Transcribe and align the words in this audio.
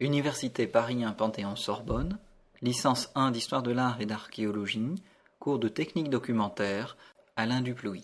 Université 0.00 0.66
Paris 0.66 1.04
1 1.04 1.12
Panthéon-Sorbonne, 1.12 2.18
licence 2.62 3.10
1 3.14 3.32
d'histoire 3.32 3.62
de 3.62 3.70
l'art 3.70 4.00
et 4.00 4.06
d'archéologie, 4.06 4.94
cours 5.38 5.58
de 5.58 5.68
technique 5.68 6.08
documentaire, 6.08 6.96
Alain 7.36 7.60
Duplouy. 7.60 8.02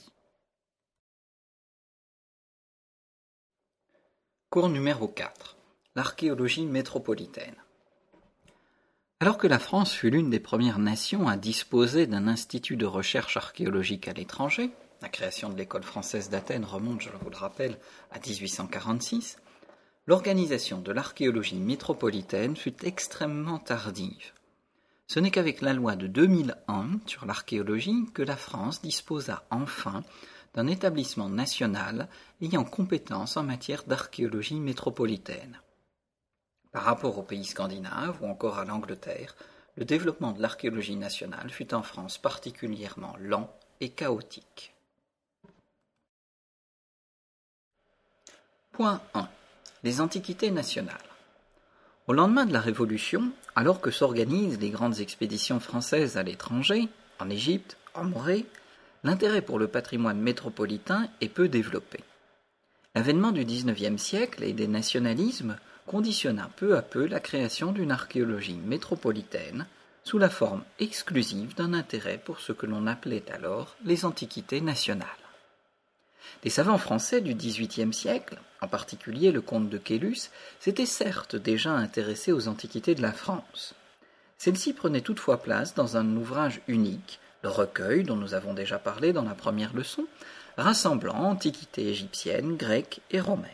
Cours 4.51 4.69
numéro 4.69 5.09
4. 5.09 5.57
L'archéologie 5.95 6.67
métropolitaine. 6.67 7.57
Alors 9.21 9.39
que 9.39 9.47
la 9.47 9.59
France 9.59 9.95
fut 9.95 10.11
l'une 10.11 10.29
des 10.29 10.41
premières 10.41 10.79
nations 10.79 11.29
à 11.29 11.39
disposer 11.39 12.07
d'un 12.07 12.29
institut 12.29 12.77
de 12.77 12.85
recherche 12.85 13.39
archéologique 13.39 14.07
à 14.07 14.13
l'étranger, 14.13 14.71
la 15.01 15.09
création 15.09 15.49
de 15.49 15.57
l'école 15.57 15.83
française 15.83 16.29
d'Athènes 16.29 16.67
remonte, 16.67 17.01
je 17.01 17.09
vous 17.23 17.31
le 17.31 17.37
rappelle, 17.37 17.79
à 18.11 18.19
1846, 18.19 19.39
l'organisation 20.07 20.81
de 20.81 20.93
l'archéologie 20.93 21.59
métropolitaine 21.59 22.57
fut 22.57 22.85
extrêmement 22.85 23.59
tardive. 23.59 24.33
Ce 25.09 25.21
n'est 25.21 25.31
qu'avec 25.31 25.61
la 25.61 25.73
loi 25.73 25.97
de 25.97 26.07
2001 26.07 27.01
sur 27.07 27.27
l'archéologie 27.27 28.07
que 28.15 28.23
la 28.23 28.37
France 28.37 28.83
disposa 28.83 29.45
enfin 29.51 30.03
d'un 30.55 30.67
établissement 30.67 31.29
national 31.29 32.09
ayant 32.41 32.65
compétence 32.65 33.37
en 33.37 33.43
matière 33.43 33.85
d'archéologie 33.85 34.61
métropolitaine. 34.61 35.61
Par 36.73 36.85
rapport 36.85 37.19
aux 37.19 37.23
pays 37.23 37.45
scandinaves 37.45 38.19
ou 38.23 38.27
encore 38.27 38.59
à 38.59 38.65
l'Angleterre, 38.65 39.35
le 39.77 39.85
développement 39.85 40.33
de 40.33 40.41
l'archéologie 40.41 40.97
nationale 40.97 41.51
fut 41.51 41.75
en 41.75 41.83
France 41.83 42.19
particulièrement 42.19 43.15
lent 43.19 43.53
et 43.81 43.91
chaotique. 43.91 44.75
Point 48.73 49.01
1 49.15 49.29
les 49.87 50.01
Antiquités 50.01 50.51
nationales. 50.51 50.97
Au 52.09 52.13
lendemain 52.13 52.45
de 52.45 52.53
la 52.53 52.61
Révolution, 52.61 53.31
alors 53.55 53.81
que 53.81 53.93
s'organisent 53.93 54.59
les 54.59 54.71
grandes 54.71 54.99
expéditions 54.99 55.61
françaises 55.61 56.17
à 56.17 56.25
l'étranger, 56.25 56.89
en 57.21 57.31
Égypte, 57.31 57.77
en 57.95 58.03
Morée, 58.03 58.47
l'intérêt 59.05 59.43
pour 59.43 59.61
le 59.61 59.69
patrimoine 59.69 60.19
métropolitain 60.19 61.07
est 61.21 61.29
peu 61.29 61.47
développé. 61.49 62.01
L'avènement 62.97 63.31
du 63.31 63.45
XIXe 63.45 64.03
siècle 64.03 64.43
et 64.43 64.53
des 64.53 64.67
nationalismes 64.67 65.57
conditionna 65.87 66.51
peu 66.57 66.77
à 66.77 66.83
peu 66.83 67.07
la 67.07 67.21
création 67.21 67.71
d'une 67.71 67.93
archéologie 67.93 68.59
métropolitaine 68.67 69.67
sous 70.03 70.19
la 70.19 70.31
forme 70.31 70.65
exclusive 70.81 71.55
d'un 71.55 71.75
intérêt 71.75 72.19
pour 72.19 72.41
ce 72.41 72.51
que 72.51 72.67
l'on 72.67 72.89
appelait 72.89 73.31
alors 73.33 73.77
les 73.85 74.05
antiquités 74.05 74.61
nationales. 74.61 75.26
Les 76.45 76.51
savants 76.51 76.79
français 76.79 77.21
du 77.21 77.35
XVIIIe 77.35 77.93
siècle, 77.93 78.39
en 78.61 78.69
particulier 78.69 79.33
le 79.33 79.41
comte 79.41 79.69
de 79.69 79.79
Quélus, 79.79 80.31
s'étaient 80.61 80.87
certes 80.87 81.37
déjà 81.37 81.73
intéressés 81.73 82.33
aux 82.33 82.49
antiquités 82.49 82.95
de 82.95 83.03
la 83.03 83.13
France. 83.13 83.75
Celles-ci 84.39 84.73
prenaient 84.73 85.01
toutefois 85.01 85.43
place 85.43 85.75
dans 85.75 85.97
un 85.97 86.17
ouvrage 86.17 86.61
unique, 86.69 87.21
le 87.43 87.49
recueil 87.49 88.05
dont 88.05 88.17
nous 88.17 88.35
avons 88.35 88.55
déjà 88.55 88.79
parlé 88.79 89.13
dans 89.13 89.23
la 89.23 89.35
première 89.35 89.75
leçon, 89.75 90.07
rassemblant 90.57 91.15
antiquités 91.15 91.89
égyptiennes, 91.89 92.57
grecques 92.57 93.01
et 93.11 93.21
romaines. 93.21 93.51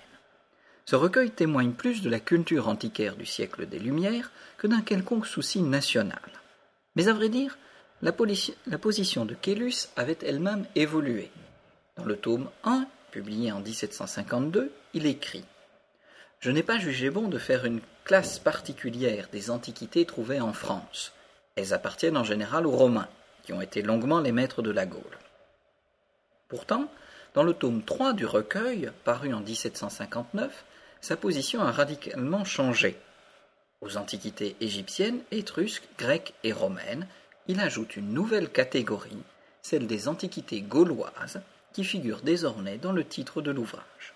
Ce 0.84 0.96
recueil 0.96 1.30
témoigne 1.30 1.72
plus 1.72 2.02
de 2.02 2.10
la 2.10 2.20
culture 2.20 2.68
antiquaire 2.68 3.16
du 3.16 3.26
siècle 3.26 3.66
des 3.66 3.78
Lumières 3.78 4.32
que 4.58 4.66
d'un 4.66 4.80
quelconque 4.80 5.26
souci 5.26 5.62
national. 5.62 6.20
Mais 6.96 7.08
à 7.08 7.12
vrai 7.12 7.28
dire, 7.28 7.56
la, 8.02 8.12
position 8.12 9.24
de 9.24 9.34
Quélus 9.34 9.88
avait 9.96 10.18
elle-même 10.22 10.66
évolué. 10.74 11.30
Dans 11.96 12.04
le 12.06 12.16
tome 12.16 12.48
1, 12.64 12.86
publié 13.10 13.52
en 13.52 13.60
1752, 13.60 14.72
il 14.94 15.06
écrit 15.06 15.44
Je 16.40 16.50
n'ai 16.50 16.62
pas 16.62 16.78
jugé 16.78 17.10
bon 17.10 17.28
de 17.28 17.38
faire 17.38 17.66
une 17.66 17.82
classe 18.04 18.38
particulière 18.38 19.28
des 19.30 19.50
antiquités 19.50 20.06
trouvées 20.06 20.40
en 20.40 20.54
France. 20.54 21.12
Elles 21.54 21.74
appartiennent 21.74 22.16
en 22.16 22.24
général 22.24 22.66
aux 22.66 22.76
Romains, 22.76 23.08
qui 23.42 23.52
ont 23.52 23.60
été 23.60 23.82
longuement 23.82 24.20
les 24.20 24.32
maîtres 24.32 24.62
de 24.62 24.70
la 24.70 24.86
Gaule. 24.86 25.18
Pourtant, 26.48 26.90
dans 27.34 27.42
le 27.42 27.52
tome 27.52 27.82
3 27.82 28.14
du 28.14 28.24
recueil, 28.24 28.90
paru 29.04 29.34
en 29.34 29.40
1759, 29.40 30.64
sa 31.02 31.16
position 31.16 31.60
a 31.60 31.72
radicalement 31.72 32.44
changé. 32.44 32.98
Aux 33.82 33.98
antiquités 33.98 34.56
égyptiennes, 34.60 35.20
étrusques, 35.30 35.88
grecques 35.98 36.32
et 36.42 36.52
romaines, 36.52 37.06
il 37.48 37.60
ajoute 37.60 37.96
une 37.96 38.14
nouvelle 38.14 38.48
catégorie, 38.48 39.22
celle 39.60 39.86
des 39.86 40.08
antiquités 40.08 40.62
gauloises, 40.62 41.42
qui 41.72 41.84
figure 41.84 42.20
désormais 42.22 42.78
dans 42.78 42.92
le 42.92 43.04
titre 43.04 43.42
de 43.42 43.50
l'ouvrage. 43.50 44.14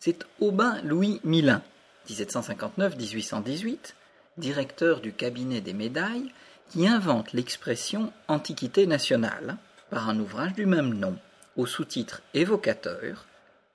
C'est 0.00 0.26
Aubin 0.40 0.80
Louis 0.82 1.20
Milin, 1.24 1.62
1759-1818, 2.08 3.94
directeur 4.36 5.00
du 5.00 5.12
cabinet 5.12 5.60
des 5.60 5.72
médailles, 5.72 6.32
qui 6.70 6.86
invente 6.86 7.32
l'expression 7.32 8.12
Antiquité 8.28 8.86
nationale 8.86 9.56
par 9.90 10.08
un 10.08 10.18
ouvrage 10.18 10.54
du 10.54 10.66
même 10.66 10.94
nom, 10.94 11.16
au 11.56 11.66
sous-titre 11.66 12.22
évocateur, 12.34 13.26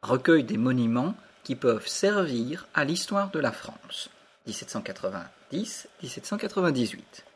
recueil 0.02 0.44
des 0.44 0.58
monuments 0.58 1.16
qui 1.44 1.56
peuvent 1.56 1.88
servir 1.88 2.68
à 2.74 2.84
l'histoire 2.84 3.30
de 3.32 3.40
la 3.40 3.52
France, 3.52 4.10
1790-1798. 4.48 7.29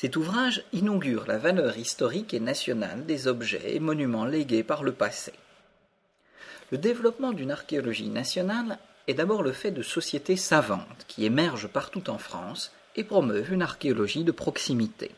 Cet 0.00 0.16
ouvrage 0.16 0.64
inaugure 0.72 1.26
la 1.26 1.36
valeur 1.36 1.76
historique 1.76 2.32
et 2.32 2.40
nationale 2.40 3.04
des 3.04 3.28
objets 3.28 3.74
et 3.76 3.80
monuments 3.80 4.24
légués 4.24 4.62
par 4.62 4.82
le 4.82 4.92
passé. 4.92 5.34
Le 6.70 6.78
développement 6.78 7.34
d'une 7.34 7.50
archéologie 7.50 8.08
nationale 8.08 8.78
est 9.08 9.12
d'abord 9.12 9.42
le 9.42 9.52
fait 9.52 9.72
de 9.72 9.82
sociétés 9.82 10.38
savantes 10.38 11.04
qui 11.06 11.26
émergent 11.26 11.68
partout 11.68 12.08
en 12.08 12.16
France 12.16 12.72
et 12.96 13.04
promeuvent 13.04 13.52
une 13.52 13.60
archéologie 13.60 14.24
de 14.24 14.32
proximité. 14.32 15.10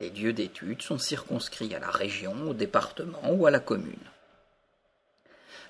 Les 0.00 0.08
lieux 0.08 0.32
d'études 0.32 0.80
sont 0.80 0.96
circonscrits 0.96 1.74
à 1.74 1.78
la 1.78 1.90
région, 1.90 2.34
au 2.48 2.54
département 2.54 3.30
ou 3.30 3.44
à 3.44 3.50
la 3.50 3.60
commune. 3.60 4.08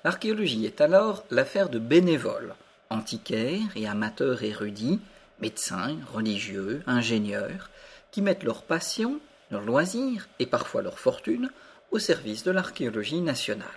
L'archéologie 0.05 0.65
est 0.65 0.79
alors 0.79 1.25
l'affaire 1.29 1.67
de 1.67 1.77
bénévoles, 1.77 2.55
antiquaires 2.89 3.75
et 3.75 3.85
amateurs 3.85 4.43
érudits, 4.43 5.01
médecins, 5.41 5.97
religieux, 6.13 6.83
ingénieurs, 6.87 7.69
qui 8.11 8.21
mettent 8.21 8.43
leur 8.43 8.63
passion, 8.63 9.19
leur 9.51 9.61
loisir 9.61 10.27
et 10.39 10.45
parfois 10.45 10.81
leur 10.81 10.99
fortune 10.99 11.49
au 11.91 11.99
service 11.99 12.43
de 12.43 12.51
l'archéologie 12.51 13.21
nationale. 13.21 13.67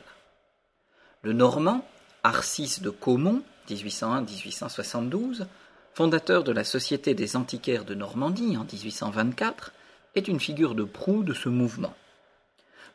Le 1.23 1.33
Normand, 1.33 1.87
Arcis 2.23 2.81
de 2.81 2.91
Caumont, 2.91 3.43
1801-1872, 3.69 5.47
fondateur 5.95 6.45
de 6.45 6.53
la 6.53 6.65
Société 6.65 7.15
des 7.15 7.37
antiquaires 7.37 7.85
de 7.85 7.95
Normandie 7.95 8.57
en 8.57 8.65
1824, 8.65 9.73
est 10.15 10.29
une 10.29 10.41
figure 10.41 10.75
de 10.75 10.85
proue 10.85 11.23
de 11.23 11.33
ce 11.33 11.49
mouvement. 11.49 11.95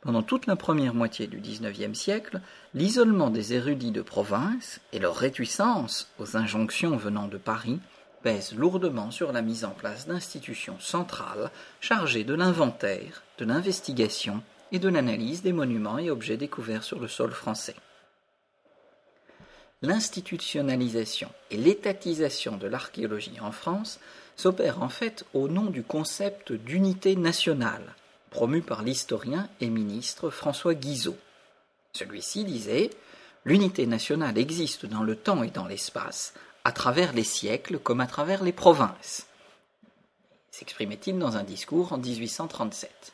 Pendant 0.02 0.22
toute 0.22 0.46
la 0.46 0.56
première 0.56 0.94
moitié 0.94 1.28
du 1.28 1.40
XIXe 1.40 1.98
siècle, 1.98 2.42
l'isolement 2.74 3.30
des 3.30 3.54
érudits 3.54 3.92
de 3.92 4.02
province 4.02 4.80
et 4.94 5.00
leur 5.00 5.16
réticence 5.16 6.10
aux 6.20 6.38
injonctions 6.38 6.96
venant 6.98 7.28
de 7.28 7.38
Paris 7.38 7.80
pèse 8.28 8.54
lourdement 8.54 9.10
sur 9.10 9.32
la 9.32 9.42
mise 9.42 9.64
en 9.64 9.70
place 9.70 10.06
d'institutions 10.06 10.76
centrales 10.82 11.50
chargées 11.80 12.26
de 12.26 12.34
l'inventaire, 12.34 13.24
de 13.38 13.46
l'investigation 13.46 14.44
et 14.74 14.80
de 14.80 14.90
l'analyse 14.90 15.44
des 15.44 15.54
monuments 15.54 15.98
et 15.98 16.10
objets 16.10 16.36
découverts 16.36 16.84
sur 16.84 17.00
le 17.00 17.08
sol 17.08 17.32
français. 17.32 17.78
L'institutionnalisation 19.82 21.30
et 21.52 21.56
l'étatisation 21.56 22.58
de 22.58 22.68
l'archéologie 22.68 23.40
en 23.40 23.54
France 23.54 23.98
s'opèrent 24.36 24.84
en 24.84 24.90
fait 24.90 25.24
au 25.34 25.48
nom 25.48 25.68
du 25.68 25.84
concept 25.84 26.52
d'unité 26.52 27.16
nationale, 27.16 27.96
promu 28.30 28.62
par 28.62 28.84
l'historien 28.84 29.48
et 29.62 29.70
ministre 29.70 30.32
François 30.32 30.74
Guizot. 30.74 31.16
Celui-ci 31.94 32.44
disait 32.44 32.90
L'unité 33.46 33.88
nationale 33.88 34.38
existe 34.38 34.86
dans 34.86 35.04
le 35.04 35.16
temps 35.16 35.42
et 35.44 35.52
dans 35.52 35.68
l'espace, 35.68 36.34
à 36.68 36.74
travers 36.74 37.14
les 37.14 37.24
siècles 37.24 37.80
comme 37.80 38.02
à 38.02 38.08
travers 38.08 38.44
les 38.44 38.52
provinces, 38.52 39.26
s'exprimait-il 40.52 41.18
dans 41.18 41.38
un 41.38 41.44
discours 41.44 41.94
en 41.94 41.98
1837. 41.98 43.14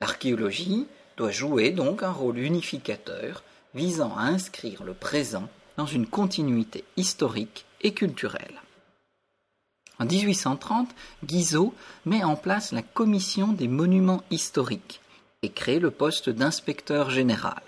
L'archéologie 0.00 0.86
doit 1.18 1.30
jouer 1.30 1.72
donc 1.72 2.02
un 2.02 2.10
rôle 2.10 2.38
unificateur 2.38 3.42
visant 3.74 4.16
à 4.16 4.22
inscrire 4.22 4.82
le 4.82 4.94
présent 4.94 5.46
dans 5.76 5.84
une 5.84 6.06
continuité 6.06 6.84
historique 6.96 7.66
et 7.82 7.92
culturelle. 7.92 8.62
En 9.98 10.06
1830, 10.06 10.88
Guizot 11.26 11.74
met 12.06 12.24
en 12.24 12.34
place 12.34 12.72
la 12.72 12.80
Commission 12.80 13.48
des 13.48 13.68
monuments 13.68 14.22
historiques 14.30 15.02
et 15.42 15.50
crée 15.50 15.80
le 15.80 15.90
poste 15.90 16.30
d'inspecteur 16.30 17.10
général. 17.10 17.60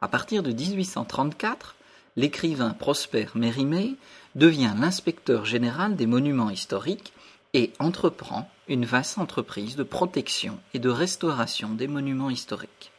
À 0.00 0.06
partir 0.06 0.44
de 0.44 0.52
1834, 0.52 1.74
l'écrivain 2.20 2.74
Prosper 2.78 3.28
Mérimée 3.34 3.96
devient 4.34 4.74
l'inspecteur 4.78 5.46
général 5.46 5.96
des 5.96 6.06
monuments 6.06 6.50
historiques 6.50 7.14
et 7.54 7.72
entreprend 7.78 8.50
une 8.68 8.84
vaste 8.84 9.16
entreprise 9.16 9.74
de 9.74 9.82
protection 9.84 10.58
et 10.74 10.78
de 10.78 10.90
restauration 10.90 11.70
des 11.70 11.88
monuments 11.88 12.28
historiques. 12.28 12.92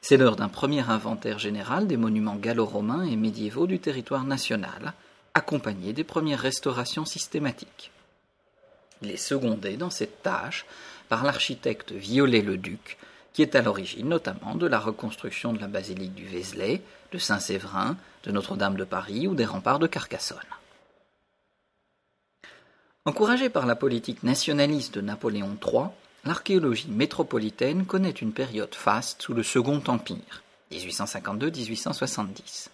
C'est 0.00 0.16
l'heure 0.16 0.36
d'un 0.36 0.48
premier 0.48 0.88
inventaire 0.88 1.40
général 1.40 1.88
des 1.88 1.96
monuments 1.96 2.36
gallo-romains 2.36 3.02
et 3.02 3.16
médiévaux 3.16 3.66
du 3.66 3.80
territoire 3.80 4.22
national, 4.22 4.94
accompagné 5.34 5.92
des 5.92 6.04
premières 6.04 6.38
restaurations 6.38 7.04
systématiques. 7.04 7.90
Il 9.02 9.10
est 9.10 9.16
secondé 9.16 9.76
dans 9.76 9.90
cette 9.90 10.22
tâche 10.22 10.66
par 11.08 11.24
l'architecte 11.24 11.90
Viollet-le-Duc, 11.90 12.96
qui 13.32 13.42
est 13.42 13.56
à 13.56 13.60
l'origine 13.60 14.08
notamment 14.08 14.54
de 14.54 14.66
la 14.66 14.78
reconstruction 14.78 15.52
de 15.52 15.60
la 15.60 15.66
basilique 15.66 16.14
du 16.14 16.24
Vézelay, 16.24 16.80
de 17.16 17.20
Saint-Séverin, 17.20 17.96
de 18.24 18.30
Notre-Dame 18.30 18.76
de 18.76 18.84
Paris 18.84 19.26
ou 19.26 19.34
des 19.34 19.46
remparts 19.46 19.78
de 19.78 19.86
Carcassonne. 19.86 20.38
Encouragé 23.06 23.48
par 23.48 23.64
la 23.64 23.74
politique 23.74 24.22
nationaliste 24.22 24.94
de 24.94 25.00
Napoléon 25.00 25.56
III, 25.64 25.84
l'archéologie 26.26 26.90
métropolitaine 26.90 27.86
connaît 27.86 28.10
une 28.10 28.34
période 28.34 28.74
faste 28.74 29.22
sous 29.22 29.32
le 29.32 29.42
Second 29.42 29.82
Empire, 29.86 30.42
1852-1870. 30.72 32.68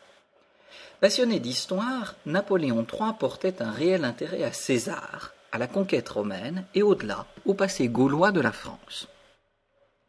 Passionné 1.00 1.38
d'histoire, 1.38 2.16
Napoléon 2.26 2.84
III 2.92 3.12
portait 3.16 3.62
un 3.62 3.70
réel 3.70 4.04
intérêt 4.04 4.42
à 4.42 4.52
César, 4.52 5.34
à 5.52 5.58
la 5.58 5.68
conquête 5.68 6.08
romaine 6.08 6.64
et 6.74 6.82
au-delà, 6.82 7.26
au 7.44 7.54
passé 7.54 7.86
gaulois 7.86 8.32
de 8.32 8.40
la 8.40 8.52
France. 8.52 9.06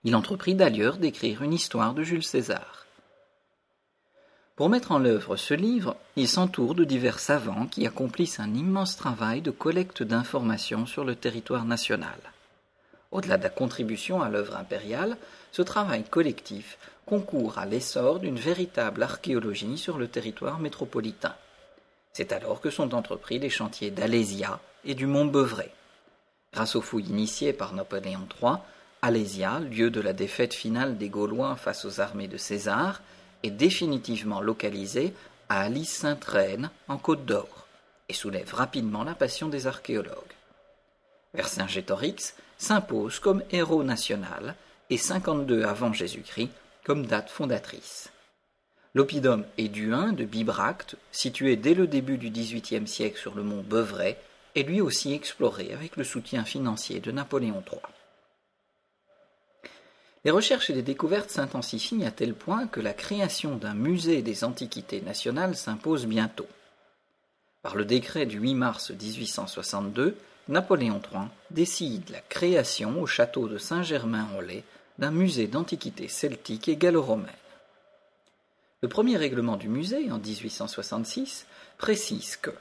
Il 0.04 0.16
entreprit 0.16 0.56
d'ailleurs 0.56 0.98
d'écrire 0.98 1.44
une 1.44 1.54
histoire 1.54 1.94
de 1.94 2.02
Jules 2.02 2.24
César. 2.24 2.83
Pour 4.56 4.70
mettre 4.70 4.92
en 4.92 5.04
œuvre 5.04 5.36
ce 5.36 5.56
livre, 5.56 5.96
il 6.16 6.28
s'entoure 6.28 6.76
de 6.76 6.84
divers 6.84 7.18
savants 7.18 7.66
qui 7.66 7.88
accomplissent 7.88 8.40
un 8.40 8.54
immense 8.54 8.96
travail 8.96 9.42
de 9.42 9.50
collecte 9.50 10.04
d'informations 10.04 10.86
sur 10.86 11.04
le 11.04 11.16
territoire 11.16 11.66
national. 11.66 12.20
Au-delà 13.12 13.38
de 13.38 13.44
la 13.44 13.50
contribution 13.50 14.22
à 14.22 14.30
l'œuvre 14.30 14.56
impériale, 14.56 15.18
ce 15.52 15.64
travail 15.64 16.04
collectif 16.04 16.78
concourt 17.08 17.58
à 17.58 17.66
l'essor 17.66 18.20
d'une 18.20 18.38
véritable 18.38 19.02
archéologie 19.02 19.78
sur 19.80 19.98
le 19.98 20.08
territoire 20.08 20.60
métropolitain. 20.60 21.36
C'est 22.12 22.32
alors 22.32 22.62
que 22.62 22.70
sont 22.70 22.94
entrepris 22.94 23.40
les 23.40 23.50
chantiers 23.50 23.90
d'Alésia 23.90 24.60
et 24.86 24.94
du 24.94 25.08
Mont 25.08 25.26
Beuvray. 25.26 25.72
Grâce 26.54 26.76
aux 26.76 26.82
fouilles 26.82 27.10
initiées 27.10 27.54
par 27.54 27.74
Napoléon 27.74 28.28
III, 28.40 28.58
Alésia, 29.02 29.60
lieu 29.60 29.90
de 29.90 30.00
la 30.00 30.14
défaite 30.14 30.54
finale 30.54 31.00
des 31.00 31.10
Gaulois 31.10 31.56
face 31.56 31.86
aux 31.86 32.00
armées 32.00 32.28
de 32.28 32.38
César, 32.38 33.02
est 33.44 33.52
définitivement 33.52 34.42
localisé 34.42 35.14
à 35.50 35.62
Alice-Sainte-Reine, 35.62 36.72
en 36.88 36.98
Côte 36.98 37.26
d'Or, 37.26 37.68
et 38.10 38.14
soulève 38.14 38.54
rapidement 38.54 39.04
la 39.04 39.14
passion 39.14 39.50
des 39.50 39.68
archéologues. 39.68 40.16
Vercingétorix 41.34 42.36
s'impose 42.58 43.20
comme 43.20 43.44
héros 43.52 43.84
national 43.84 44.56
et 44.90 44.98
52 44.98 45.64
avant 45.64 45.94
Jésus-Christ 45.94 46.52
comme 46.84 47.06
date 47.06 47.30
fondatrice. 47.30 48.12
L'oppidum 48.94 49.44
éduin 49.58 50.14
de 50.14 50.24
Bibracte, 50.24 50.96
situé 51.12 51.56
dès 51.56 51.74
le 51.74 51.88
début 51.88 52.18
du 52.18 52.30
XVIIIe 52.30 52.88
siècle 52.88 53.20
sur 53.20 53.34
le 53.34 53.42
mont 53.42 53.64
Beuvray, 53.64 54.18
est 54.56 54.64
lui 54.64 54.82
aussi 54.82 55.14
exploré 55.14 55.74
avec 55.74 55.98
le 55.98 56.04
soutien 56.04 56.44
financier 56.44 57.00
de 57.00 57.12
Napoléon 57.12 57.64
III. 57.72 57.82
Les 60.26 60.32
recherches 60.32 60.70
et 60.70 60.74
les 60.74 60.84
découvertes 60.84 61.30
s'intensifient 61.30 62.06
à 62.06 62.12
tel 62.12 62.34
point 62.34 62.68
que 62.68 62.80
la 62.80 62.94
création 62.94 63.58
d'un 63.58 63.74
musée 63.74 64.22
des 64.22 64.46
antiquités 64.46 65.02
nationales 65.02 65.56
s'impose 65.56 66.06
bientôt. 66.06 66.48
Par 67.62 67.76
le 67.76 67.84
décret 67.84 68.26
du 68.26 68.40
8 68.40 68.56
mars 68.56 68.92
1862, 68.92 70.16
Napoléon 70.48 71.02
III 71.12 71.24
décide 71.52 72.10
la 72.10 72.22
création 72.22 73.02
au 73.02 73.06
château 73.06 73.48
de 73.48 73.58
Saint-Germain-en-Laye 73.58 74.64
d'un 74.98 75.12
musée 75.12 75.48
d'antiquités 75.48 76.08
celtiques 76.08 76.70
et 76.70 76.78
gallo-romaines. 76.78 77.30
Le 78.82 78.90
premier 78.90 79.18
règlement 79.18 79.58
du 79.58 79.70
musée, 79.70 80.12
en 80.12 80.20
1866, 80.20 81.46
précise 81.78 82.38
que 82.38 82.52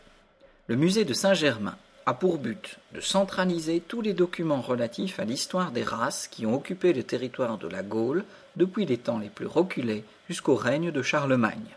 le 0.69 0.77
musée 0.77 1.05
de 1.05 1.15
Saint-Germain 1.15 1.77
a 2.07 2.15
pour 2.15 2.39
but 2.39 2.79
de 2.93 3.01
centraliser 3.01 3.81
tous 3.81 4.01
les 4.01 4.13
documents 4.13 4.61
relatifs 4.61 5.21
à 5.21 5.25
l'histoire 5.25 5.71
des 5.71 5.85
races 5.85 6.29
qui 6.29 6.47
ont 6.47 6.55
occupé 6.55 6.93
le 6.93 7.03
territoire 7.03 7.59
de 7.59 7.69
la 7.69 7.83
Gaule 7.83 8.25
depuis 8.57 8.87
les 8.87 8.99
temps 8.99 9.19
les 9.19 9.29
plus 9.29 9.47
reculés 9.47 10.05
jusqu'au 10.29 10.57
règne 10.57 10.91
de 10.91 11.03
Charlemagne, 11.03 11.77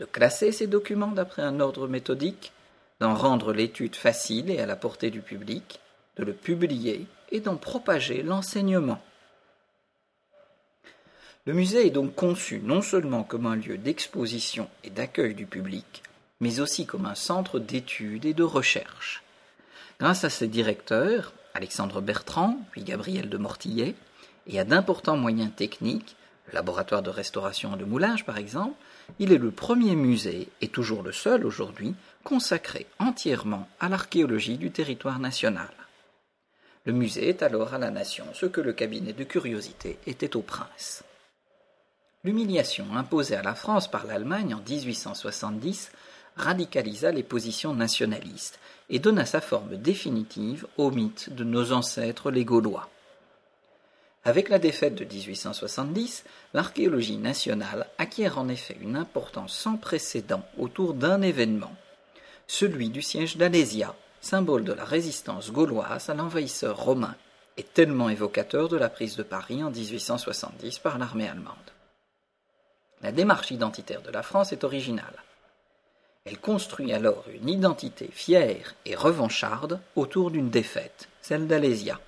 de 0.00 0.04
classer 0.04 0.52
ces 0.52 0.66
documents 0.66 1.12
d'après 1.12 1.42
un 1.42 1.60
ordre 1.60 1.88
méthodique, 1.88 2.52
d'en 3.00 3.14
rendre 3.14 3.52
l'étude 3.52 3.96
facile 3.96 4.50
et 4.50 4.58
à 4.58 4.66
la 4.66 4.76
portée 4.76 5.10
du 5.10 5.20
public, 5.20 5.80
de 6.16 6.24
le 6.24 6.32
publier 6.32 7.06
et 7.30 7.40
d'en 7.40 7.56
propager 7.56 8.22
l'enseignement. 8.22 9.00
Le 11.46 11.54
musée 11.54 11.86
est 11.86 11.90
donc 11.90 12.14
conçu 12.14 12.60
non 12.62 12.82
seulement 12.82 13.22
comme 13.22 13.46
un 13.46 13.56
lieu 13.56 13.78
d'exposition 13.78 14.68
et 14.84 14.90
d'accueil 14.90 15.34
du 15.34 15.46
public, 15.46 16.02
mais 16.40 16.60
aussi 16.60 16.84
comme 16.84 17.06
un 17.06 17.14
centre 17.14 17.58
d'études 17.58 18.26
et 18.26 18.34
de 18.34 18.42
recherche. 18.42 19.22
Grâce 20.00 20.22
à 20.22 20.30
ses 20.30 20.46
directeurs, 20.46 21.32
Alexandre 21.54 22.00
Bertrand, 22.00 22.56
puis 22.70 22.84
Gabriel 22.84 23.28
de 23.28 23.36
Mortillet, 23.36 23.96
et 24.46 24.60
à 24.60 24.64
d'importants 24.64 25.16
moyens 25.16 25.50
techniques, 25.54 26.14
laboratoire 26.52 27.02
de 27.02 27.10
restauration 27.10 27.74
et 27.74 27.78
de 27.78 27.84
moulage 27.84 28.24
par 28.24 28.38
exemple, 28.38 28.76
il 29.18 29.32
est 29.32 29.38
le 29.38 29.50
premier 29.50 29.96
musée, 29.96 30.48
et 30.60 30.68
toujours 30.68 31.02
le 31.02 31.10
seul 31.10 31.44
aujourd'hui, 31.44 31.94
consacré 32.22 32.86
entièrement 33.00 33.68
à 33.80 33.88
l'archéologie 33.88 34.56
du 34.56 34.70
territoire 34.70 35.18
national. 35.18 35.70
Le 36.84 36.92
musée 36.92 37.28
est 37.28 37.42
alors 37.42 37.74
à 37.74 37.78
la 37.78 37.90
nation 37.90 38.24
ce 38.34 38.46
que 38.46 38.60
le 38.60 38.72
cabinet 38.72 39.12
de 39.12 39.24
curiosité 39.24 39.98
était 40.06 40.36
au 40.36 40.42
prince. 40.42 41.02
L'humiliation 42.24 42.86
imposée 42.96 43.36
à 43.36 43.42
la 43.42 43.54
France 43.54 43.90
par 43.90 44.06
l'Allemagne 44.06 44.54
en 44.54 44.60
1870 44.60 45.90
radicalisa 46.38 47.12
les 47.12 47.22
positions 47.22 47.74
nationalistes 47.74 48.58
et 48.90 48.98
donna 48.98 49.26
sa 49.26 49.40
forme 49.40 49.76
définitive 49.76 50.66
au 50.76 50.90
mythe 50.90 51.34
de 51.34 51.44
nos 51.44 51.72
ancêtres 51.72 52.30
les 52.30 52.44
Gaulois. 52.44 52.88
Avec 54.24 54.48
la 54.48 54.58
défaite 54.58 54.94
de 54.94 55.04
1870, 55.04 56.24
l'archéologie 56.52 57.16
nationale 57.16 57.86
acquiert 57.98 58.38
en 58.38 58.48
effet 58.48 58.76
une 58.80 58.96
importance 58.96 59.56
sans 59.56 59.76
précédent 59.76 60.42
autour 60.58 60.94
d'un 60.94 61.22
événement, 61.22 61.74
celui 62.46 62.90
du 62.90 63.02
siège 63.02 63.36
d'Alésia, 63.36 63.94
symbole 64.20 64.64
de 64.64 64.72
la 64.72 64.84
résistance 64.84 65.50
gauloise 65.50 66.10
à 66.10 66.14
l'envahisseur 66.14 66.76
romain, 66.76 67.14
et 67.56 67.62
tellement 67.64 68.08
évocateur 68.08 68.68
de 68.68 68.76
la 68.76 68.88
prise 68.88 69.16
de 69.16 69.22
Paris 69.22 69.62
en 69.64 69.70
1870 69.70 70.78
par 70.78 70.98
l'armée 70.98 71.28
allemande. 71.28 71.56
La 73.02 73.12
démarche 73.12 73.50
identitaire 73.50 74.02
de 74.02 74.10
la 74.10 74.22
France 74.22 74.52
est 74.52 74.64
originale. 74.64 75.22
Elle 76.28 76.38
construit 76.38 76.92
alors 76.92 77.24
une 77.32 77.48
identité 77.48 78.10
fière 78.12 78.74
et 78.84 78.94
revancharde 78.94 79.80
autour 79.96 80.30
d'une 80.30 80.50
défaite, 80.50 81.08
celle 81.22 81.46
d'Alésia. 81.46 81.98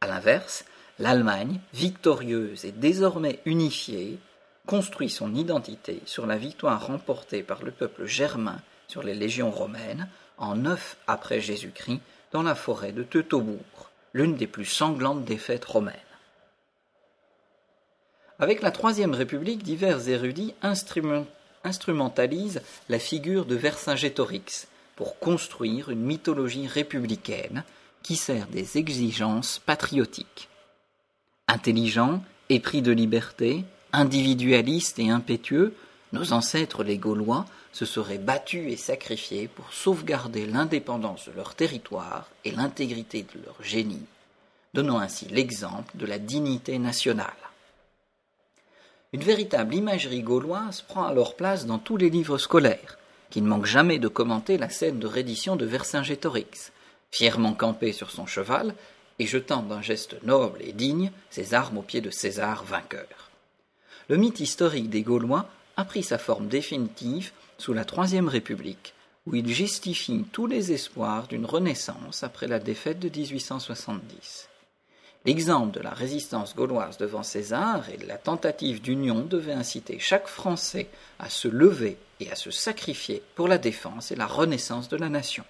A 0.00 0.06
l'inverse, 0.06 0.64
l'Allemagne, 0.98 1.60
victorieuse 1.74 2.64
et 2.64 2.72
désormais 2.72 3.40
unifiée, 3.44 4.18
construit 4.64 5.10
son 5.10 5.34
identité 5.34 6.00
sur 6.06 6.24
la 6.24 6.38
victoire 6.38 6.86
remportée 6.86 7.42
par 7.42 7.62
le 7.62 7.70
peuple 7.70 8.06
germain 8.06 8.60
sur 8.88 9.02
les 9.02 9.14
légions 9.14 9.50
romaines 9.50 10.08
en 10.38 10.56
9 10.56 10.96
après 11.06 11.40
Jésus-Christ 11.40 12.00
dans 12.30 12.42
la 12.42 12.54
forêt 12.54 12.92
de 12.92 13.02
Teutobourg, 13.02 13.90
l'une 14.14 14.36
des 14.36 14.46
plus 14.46 14.64
sanglantes 14.64 15.26
défaites 15.26 15.66
romaines. 15.66 15.96
Avec 18.38 18.62
la 18.62 18.70
Troisième 18.70 19.12
République, 19.12 19.62
divers 19.62 20.08
érudits 20.08 20.54
instrumentent 20.62 21.28
instrumentalise 21.64 22.62
la 22.88 22.98
figure 22.98 23.44
de 23.44 23.54
Vercingétorix 23.54 24.66
pour 24.96 25.18
construire 25.18 25.90
une 25.90 26.02
mythologie 26.02 26.66
républicaine 26.66 27.64
qui 28.02 28.16
sert 28.16 28.46
des 28.48 28.78
exigences 28.78 29.60
patriotiques. 29.64 30.48
Intelligent, 31.48 32.22
épris 32.48 32.82
de 32.82 32.92
liberté, 32.92 33.64
individualiste 33.92 34.98
et 34.98 35.10
impétueux, 35.10 35.74
nos 36.12 36.32
ancêtres 36.32 36.84
les 36.84 36.98
Gaulois 36.98 37.46
se 37.72 37.86
seraient 37.86 38.18
battus 38.18 38.70
et 38.70 38.76
sacrifiés 38.76 39.48
pour 39.48 39.72
sauvegarder 39.72 40.46
l'indépendance 40.46 41.28
de 41.28 41.32
leur 41.32 41.54
territoire 41.54 42.28
et 42.44 42.50
l'intégrité 42.50 43.22
de 43.34 43.44
leur 43.44 43.56
génie, 43.62 44.06
donnant 44.74 44.98
ainsi 44.98 45.26
l'exemple 45.26 45.96
de 45.96 46.06
la 46.06 46.18
dignité 46.18 46.78
nationale. 46.78 47.32
Une 49.12 49.22
véritable 49.22 49.74
imagerie 49.74 50.22
gauloise 50.22 50.80
prend 50.80 51.04
alors 51.04 51.36
place 51.36 51.66
dans 51.66 51.78
tous 51.78 51.98
les 51.98 52.08
livres 52.08 52.38
scolaires, 52.38 52.98
qui 53.28 53.42
ne 53.42 53.48
manquent 53.48 53.66
jamais 53.66 53.98
de 53.98 54.08
commenter 54.08 54.56
la 54.56 54.70
scène 54.70 54.98
de 54.98 55.06
reddition 55.06 55.54
de 55.54 55.66
Vercingétorix, 55.66 56.72
fièrement 57.10 57.52
campé 57.52 57.92
sur 57.92 58.10
son 58.10 58.24
cheval 58.24 58.74
et 59.18 59.26
jetant 59.26 59.62
d'un 59.62 59.82
geste 59.82 60.22
noble 60.22 60.62
et 60.62 60.72
digne 60.72 61.12
ses 61.28 61.52
armes 61.52 61.78
aux 61.78 61.82
pieds 61.82 62.00
de 62.00 62.10
César 62.10 62.64
vainqueur. 62.64 63.30
Le 64.08 64.16
mythe 64.16 64.40
historique 64.40 64.88
des 64.88 65.02
Gaulois 65.02 65.46
a 65.76 65.84
pris 65.84 66.02
sa 66.02 66.16
forme 66.16 66.48
définitive 66.48 67.32
sous 67.58 67.74
la 67.74 67.84
Troisième 67.84 68.28
République, 68.28 68.94
où 69.26 69.34
il 69.34 69.48
justifie 69.48 70.24
tous 70.32 70.46
les 70.46 70.72
espoirs 70.72 71.28
d'une 71.28 71.46
renaissance 71.46 72.22
après 72.22 72.48
la 72.48 72.58
défaite 72.58 72.98
de 72.98 73.08
1870. 73.08 74.48
L'exemple 75.24 75.78
de 75.78 75.80
la 75.80 75.90
résistance 75.90 76.56
gauloise 76.56 76.98
devant 76.98 77.22
César 77.22 77.88
et 77.90 77.96
de 77.96 78.06
la 78.06 78.18
tentative 78.18 78.82
d'union 78.82 79.20
devait 79.20 79.52
inciter 79.52 79.98
chaque 80.00 80.26
Français 80.26 80.88
à 81.20 81.30
se 81.30 81.46
lever 81.46 81.96
et 82.18 82.30
à 82.30 82.34
se 82.34 82.50
sacrifier 82.50 83.22
pour 83.36 83.46
la 83.46 83.58
défense 83.58 84.10
et 84.10 84.16
la 84.16 84.26
renaissance 84.26 84.88
de 84.88 84.96
la 84.96 85.08
nation. 85.08 85.44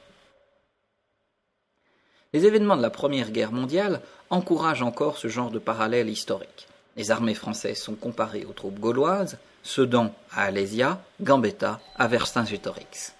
Les 2.35 2.45
événements 2.45 2.77
de 2.77 2.83
la 2.83 2.91
Première 2.91 3.31
Guerre 3.31 3.53
mondiale 3.53 4.01
encouragent 4.31 4.83
encore 4.83 5.19
ce 5.19 5.29
genre 5.29 5.51
de 5.51 5.59
parallèle 5.59 6.09
historique. 6.09 6.67
Les 6.97 7.11
armées 7.11 7.35
françaises 7.35 7.81
sont 7.81 7.95
comparées 7.95 8.45
aux 8.45 8.53
troupes 8.53 8.79
gauloises, 8.79 9.39
Sedan 9.63 10.15
à 10.33 10.45
Alésia, 10.45 11.03
Gambetta 11.23 11.81
à 11.97 12.09
Vercingétorix. 12.09 13.15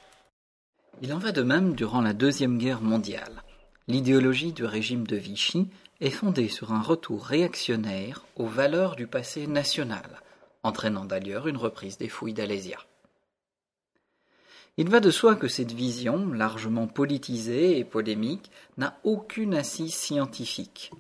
Il 1.01 1.13
en 1.15 1.19
va 1.19 1.33
de 1.33 1.43
même 1.43 1.75
durant 1.75 2.01
la 2.01 2.13
Deuxième 2.13 2.59
Guerre 2.59 2.81
mondiale. 2.81 3.43
L'idéologie 3.89 4.53
du 4.53 4.65
régime 4.65 5.07
de 5.07 5.17
Vichy 5.17 5.69
est 6.03 6.11
fondée 6.11 6.49
sur 6.49 6.73
un 6.73 6.83
retour 6.83 7.25
réactionnaire 7.25 8.27
aux 8.35 8.49
valeurs 8.49 8.97
du 8.97 9.07
passé 9.07 9.47
national, 9.47 10.21
entraînant 10.65 11.05
d'ailleurs 11.05 11.47
une 11.47 11.57
reprise 11.57 11.97
des 11.97 12.09
fouilles 12.09 12.35
d'Alésia. 12.35 12.79
Il 14.77 14.89
va 14.89 14.99
de 14.99 15.13
soi 15.13 15.37
que 15.37 15.47
cette 15.47 15.71
vision, 15.71 16.33
largement 16.33 16.89
politisée 16.89 17.79
et 17.79 17.85
polémique, 17.85 18.51
n'a 18.79 18.99
aucune 19.05 19.55
assise 19.55 19.95
scientifique. 19.95 20.91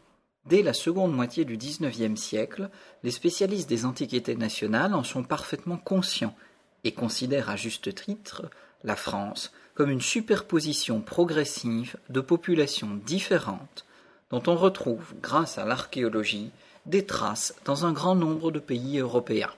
Dès 0.47 0.62
la 0.62 0.73
seconde 0.73 1.12
moitié 1.12 1.44
du 1.44 1.56
XIXe 1.56 2.21
siècle, 2.21 2.71
les 3.02 3.11
spécialistes 3.11 3.68
des 3.68 3.85
antiquités 3.85 4.37
nationales 4.37 4.94
en 4.94 5.02
sont 5.02 5.25
parfaitement 5.25 5.78
conscients 5.78 6.37
et 6.85 6.92
considèrent 6.92 7.50
à 7.50 7.56
juste 7.56 7.92
titre 7.92 8.49
la 8.85 8.94
France 8.94 9.52
comme 9.75 9.90
une 9.90 10.00
superposition 10.00 11.00
progressive 11.00 11.97
de 12.09 12.21
populations 12.21 13.00
différentes 13.04 13.85
dont 14.33 14.43
on 14.47 14.57
retrouve, 14.57 15.15
grâce 15.21 15.59
à 15.59 15.65
l'archéologie, 15.65 16.51
des 16.87 17.07
traces 17.07 17.55
dans 17.65 17.87
un 17.87 17.93
grand 17.93 18.17
nombre 18.17 18.51
de 18.51 18.59
pays 18.59 18.99
européens. 18.99 19.53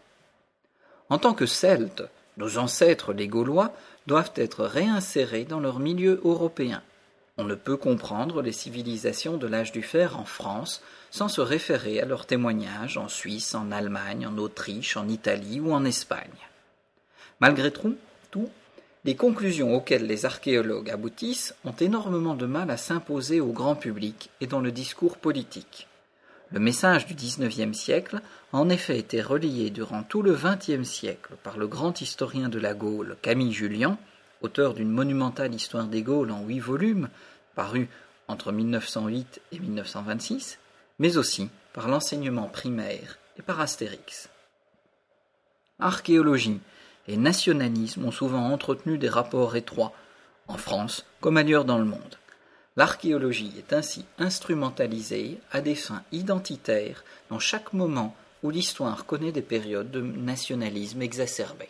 En 1.09 1.19
tant 1.19 1.33
que 1.33 1.47
Celtes, 1.47 2.03
nos 2.37 2.59
ancêtres 2.59 3.13
les 3.13 3.29
Gaulois 3.29 3.73
doivent 4.07 4.33
être 4.35 4.65
réinsérés 4.65 5.45
dans 5.45 5.61
leur 5.61 5.79
milieu 5.79 6.21
européen. 6.25 6.83
On 7.39 7.45
ne 7.45 7.55
peut 7.55 7.77
comprendre 7.77 8.43
les 8.43 8.53
civilisations 8.53 9.37
de 9.37 9.47
l'âge 9.47 9.73
du 9.73 9.83
fer 9.83 10.19
en 10.19 10.25
France 10.25 10.83
sans 11.11 11.29
se 11.29 11.41
référer 11.41 12.01
à 12.01 12.05
leurs 12.05 12.27
témoignages 12.27 12.99
en 12.99 13.09
Suisse, 13.09 13.55
en 13.55 13.71
Allemagne, 13.71 14.27
en 14.27 14.37
Autriche, 14.39 14.97
en 14.97 15.09
Italie 15.09 15.61
ou 15.61 15.73
en 15.73 15.85
Espagne. 15.85 16.29
Malgré 17.41 17.73
tout, 17.73 17.97
tout 18.31 18.51
les 19.05 19.17
conclusions 19.17 19.75
auxquelles 19.75 20.07
les 20.07 20.25
archéologues 20.25 20.91
aboutissent 20.91 21.55
ont 21.65 21.75
énormément 21.79 22.35
de 22.35 22.47
mal 22.47 22.71
à 22.71 22.77
s'imposer 22.77 23.41
au 23.41 23.53
grand 23.53 23.75
public 23.75 24.31
et 24.41 24.47
dans 24.47 24.61
le 24.61 24.73
discours 24.73 25.19
politique. 25.19 25.89
Le 26.51 26.61
message 26.61 27.07
du 27.07 27.15
XIXe 27.15 27.77
siècle 27.77 28.21
a 28.53 28.57
en 28.57 28.69
effet 28.69 28.99
été 28.99 29.21
relayé 29.21 29.71
durant 29.71 30.03
tout 30.03 30.23
le 30.23 30.35
XXe 30.35 30.89
siècle 30.89 31.35
par 31.43 31.59
le 31.59 31.67
grand 31.67 32.01
historien 32.01 32.49
de 32.49 32.59
la 32.59 32.75
Gaule 32.75 33.17
Camille 33.23 33.53
Julien, 33.53 33.99
auteur 34.41 34.75
d'une 34.75 34.91
monumentale 34.91 35.55
histoire 35.55 35.87
des 35.87 36.03
Gaules 36.03 36.31
en 36.31 36.45
huit 36.45 36.61
volumes, 36.61 37.09
parue 37.55 37.89
entre 38.29 38.53
1908 38.53 39.41
et 39.53 39.59
1926, 39.59 40.59
mais 40.99 41.17
aussi 41.17 41.51
par 41.73 41.89
l'enseignement 41.89 42.49
primaire 42.49 43.19
et 43.39 43.43
par 43.43 43.61
Astérix. 43.61 44.29
Archéologie, 45.81 46.61
et 47.09 47.17
nationalisme 47.17 48.05
ont 48.05 48.11
souvent 48.11 48.51
entretenu 48.51 48.99
des 48.99 49.09
rapports 49.09 49.57
étroits, 49.57 49.93
en 50.49 50.57
France 50.57 51.05
comme 51.21 51.37
ailleurs 51.37 51.65
dans 51.65 51.79
le 51.79 51.85
monde. 51.85 52.19
L'archéologie 52.77 53.53
est 53.57 53.73
ainsi 53.73 54.05
instrumentalisée 54.19 55.39
à 55.53 55.61
des 55.61 55.75
fins 55.75 56.03
identitaires 56.13 57.05
dans 57.31 57.39
chaque 57.39 57.73
moment 57.73 58.17
où 58.43 58.51
l'histoire 58.51 59.07
connaît 59.07 59.33
des 59.33 59.43
périodes 59.43 59.91
de 59.91 60.01
nationalisme 60.01 61.01
exacerbé. 61.01 61.69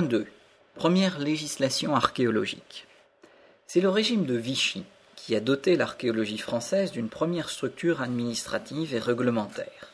2. 0.00 0.26
Première 0.74 1.20
législation 1.20 1.94
archéologique. 1.94 2.86
C'est 3.66 3.80
le 3.80 3.88
régime 3.88 4.26
de 4.26 4.34
Vichy 4.34 4.84
qui 5.14 5.34
a 5.34 5.40
doté 5.40 5.76
l'archéologie 5.76 6.38
française 6.38 6.90
d'une 6.90 7.08
première 7.08 7.48
structure 7.48 8.02
administrative 8.02 8.94
et 8.94 8.98
réglementaire. 8.98 9.93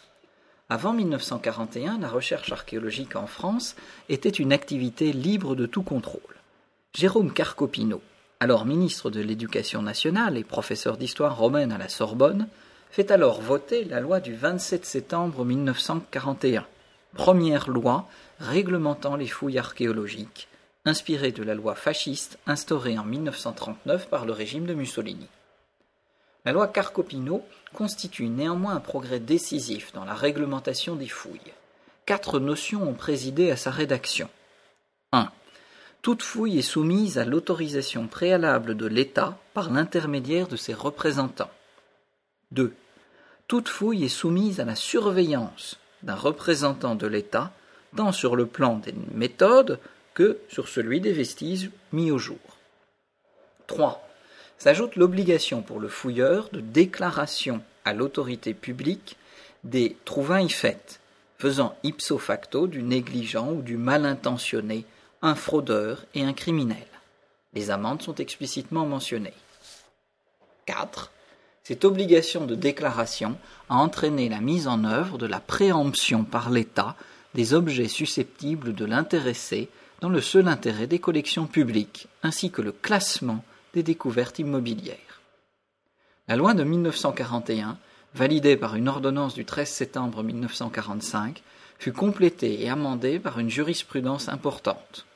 Avant 0.73 0.93
1941, 0.93 1.99
la 1.99 2.09
recherche 2.09 2.53
archéologique 2.53 3.17
en 3.17 3.27
France 3.27 3.75
était 4.09 4.29
une 4.29 4.53
activité 4.53 5.13
libre 5.13 5.57
de 5.57 5.67
tout 5.67 5.83
contrôle. 5.83 6.37
Jérôme 6.95 7.33
Carcopino, 7.33 8.01
alors 8.39 8.65
ministre 8.65 9.11
de 9.11 9.21
l'Éducation 9.21 9.83
nationale 9.83 10.39
et 10.39 10.45
professeur 10.45 10.97
d'histoire 10.97 11.37
romaine 11.37 11.73
à 11.73 11.79
la 11.79 11.89
Sorbonne, 11.89 12.47
fait 12.93 13.11
alors 13.11 13.41
voter 13.41 13.83
la 13.85 13.99
loi 13.99 14.21
du 14.21 14.33
27 14.33 14.87
septembre 14.87 15.45
1941, 15.45 16.65
première 17.15 17.69
loi 17.69 18.09
réglementant 18.39 19.17
les 19.17 19.27
fouilles 19.27 19.59
archéologiques, 19.59 20.47
inspirée 20.85 21.33
de 21.33 21.43
la 21.43 21.57
loi 21.57 21.75
fasciste 21.75 22.39
instaurée 22.47 22.97
en 22.97 23.05
1939 23.05 24.09
par 24.09 24.25
le 24.25 24.33
régime 24.33 24.67
de 24.67 24.75
Mussolini. 24.75 25.27
La 26.45 26.53
loi 26.53 26.69
Carcopino 26.69 27.45
constitue 27.75 28.29
néanmoins 28.29 28.77
un 28.77 28.81
progrès 28.81 29.21
décisif 29.21 29.93
dans 29.93 30.05
la 30.05 30.15
réglementation 30.15 30.97
des 30.97 31.09
fouilles. 31.09 31.53
Quatre 32.07 32.41
notions 32.41 32.89
ont 32.89 32.95
présidé 32.95 33.51
à 33.51 33.57
sa 33.57 33.71
rédaction. 33.71 34.29
1. 35.13 35.31
Toute 36.03 36.23
fouille 36.23 36.59
est 36.59 36.63
soumise 36.63 37.19
à 37.19 37.25
l'autorisation 37.25 38.07
préalable 38.07 38.77
de 38.77 38.87
l'État 38.87 39.39
par 39.55 39.71
l'intermédiaire 39.71 40.49
de 40.49 40.57
ses 40.57 40.75
représentants. 40.75 41.51
2. 42.53 42.75
Toute 43.47 43.69
fouille 43.69 44.05
est 44.05 44.09
soumise 44.09 44.61
à 44.61 44.65
la 44.65 44.77
surveillance 44.77 45.79
d'un 46.03 46.15
représentant 46.15 46.95
de 46.95 47.07
l'État, 47.07 47.53
tant 47.97 48.13
sur 48.13 48.37
le 48.37 48.47
plan 48.47 48.77
des 48.77 48.95
méthodes 49.13 49.79
que 50.15 50.39
sur 50.49 50.69
celui 50.69 51.01
des 51.01 51.13
vestiges 51.13 51.71
mis 51.93 52.11
au 52.11 52.19
jour. 52.19 52.39
3 53.67 54.10
s'ajoute 54.61 54.97
l'obligation 54.97 55.63
pour 55.63 55.81
le 55.81 55.89
fouilleur 55.89 56.51
de 56.53 56.61
déclaration 56.61 57.63
à 57.87 57.95
l'autorité 57.95 58.53
publique 58.53 59.17
des 59.65 59.97
trouvailles 60.05 60.51
faites, 60.51 61.01
faisant 61.39 61.75
ipso 61.83 62.19
facto 62.19 62.67
du 62.67 62.83
négligent 62.83 63.49
ou 63.49 63.63
du 63.63 63.79
mal 63.79 64.05
intentionné 64.05 64.85
un 65.23 65.35
fraudeur 65.35 66.05
et 66.15 66.23
un 66.23 66.35
criminel. 66.35 66.87
Les 67.55 67.71
amendes 67.71 68.03
sont 68.03 68.15
explicitement 68.17 68.85
mentionnées. 68.85 69.33
4. 70.67 71.11
Cette 71.65 71.87
obligation 71.87 72.45
de 72.45 72.55
déclaration 72.55 73.39
a 73.71 73.77
entraîné 73.77 74.29
la 74.29 74.41
mise 74.41 74.69
en 74.69 74.85
œuvre 74.85 75.17
de 75.17 75.27
la 75.27 75.41
préemption 75.41 76.25
par 76.25 76.51
l'État 76.51 76.97
des 77.35 77.55
objets 77.55 77.89
susceptibles 77.89 78.75
de 78.75 78.85
l'intéresser 78.85 79.71
dans 80.03 80.11
le 80.11 80.21
seul 80.21 80.49
intérêt 80.49 80.87
des 80.87 80.99
collections 80.99 81.47
publiques, 81.47 82.09
ainsi 82.23 82.51
que 82.51 82.61
le 82.63 82.73
classement 82.73 83.43
des 83.75 83.83
découvertes 83.83 84.39
immobilières. 84.39 85.21
La 86.29 86.37
loi 86.37 86.55
de 86.55 86.63
1941, 86.63 87.79
validée 88.15 88.57
par 88.57 88.77
une 88.77 88.89
ordonnance 88.89 89.35
du 89.35 89.45
13 89.45 89.69
septembre 89.69 90.23
1945, 90.23 91.43
fut 91.79 91.93
complétée 91.93 92.63
et 92.63 92.69
amendée 92.69 93.19
par 93.19 93.39
une 93.39 93.51
jurisprudence 93.51 94.29
importante. 94.29 95.07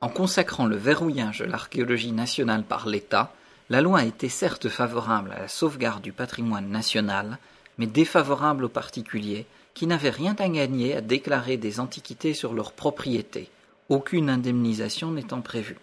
En 0.00 0.08
consacrant 0.08 0.66
le 0.66 0.76
verrouillage 0.76 1.40
de 1.40 1.44
l'archéologie 1.44 2.12
nationale 2.12 2.64
par 2.64 2.88
l'État, 2.88 3.32
la 3.68 3.82
loi 3.82 4.04
était 4.04 4.30
certes 4.30 4.68
favorable 4.68 5.32
à 5.32 5.40
la 5.40 5.48
sauvegarde 5.48 6.02
du 6.02 6.12
patrimoine 6.12 6.70
national, 6.70 7.38
mais 7.78 7.86
défavorable 7.86 8.64
aux 8.64 8.70
particuliers 8.70 9.46
qui 9.74 9.86
n'avaient 9.86 10.10
rien 10.10 10.34
à 10.38 10.48
gagner 10.48 10.96
à 10.96 11.00
déclarer 11.00 11.56
des 11.56 11.78
antiquités 11.80 12.34
sur 12.34 12.52
leur 12.54 12.72
propriété, 12.72 13.50
aucune 13.88 14.30
indemnisation 14.30 15.12
n'étant 15.12 15.40
prévue. 15.40 15.78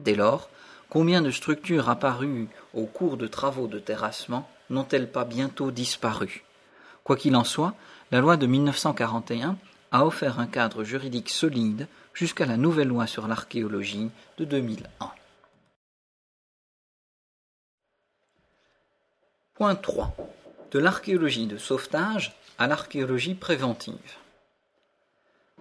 Dès 0.00 0.14
lors, 0.14 0.48
Combien 0.88 1.20
de 1.20 1.30
structures 1.30 1.88
apparues 1.88 2.48
au 2.72 2.86
cours 2.86 3.16
de 3.16 3.26
travaux 3.26 3.66
de 3.66 3.78
terrassement 3.78 4.48
n'ont-elles 4.70 5.10
pas 5.10 5.24
bientôt 5.24 5.70
disparu? 5.70 6.44
Quoi 7.02 7.16
qu'il 7.16 7.36
en 7.36 7.44
soit, 7.44 7.74
la 8.12 8.20
loi 8.20 8.36
de 8.36 8.46
1941 8.46 9.56
a 9.92 10.06
offert 10.06 10.38
un 10.38 10.46
cadre 10.46 10.84
juridique 10.84 11.30
solide 11.30 11.88
jusqu'à 12.14 12.46
la 12.46 12.56
nouvelle 12.56 12.88
loi 12.88 13.06
sur 13.06 13.26
l'archéologie 13.26 14.10
de 14.38 14.44
2001. 14.44 15.10
Point 19.54 19.74
3. 19.74 20.14
De 20.70 20.78
l'archéologie 20.78 21.46
de 21.46 21.58
sauvetage 21.58 22.36
à 22.58 22.66
l'archéologie 22.66 23.34
préventive. 23.34 23.94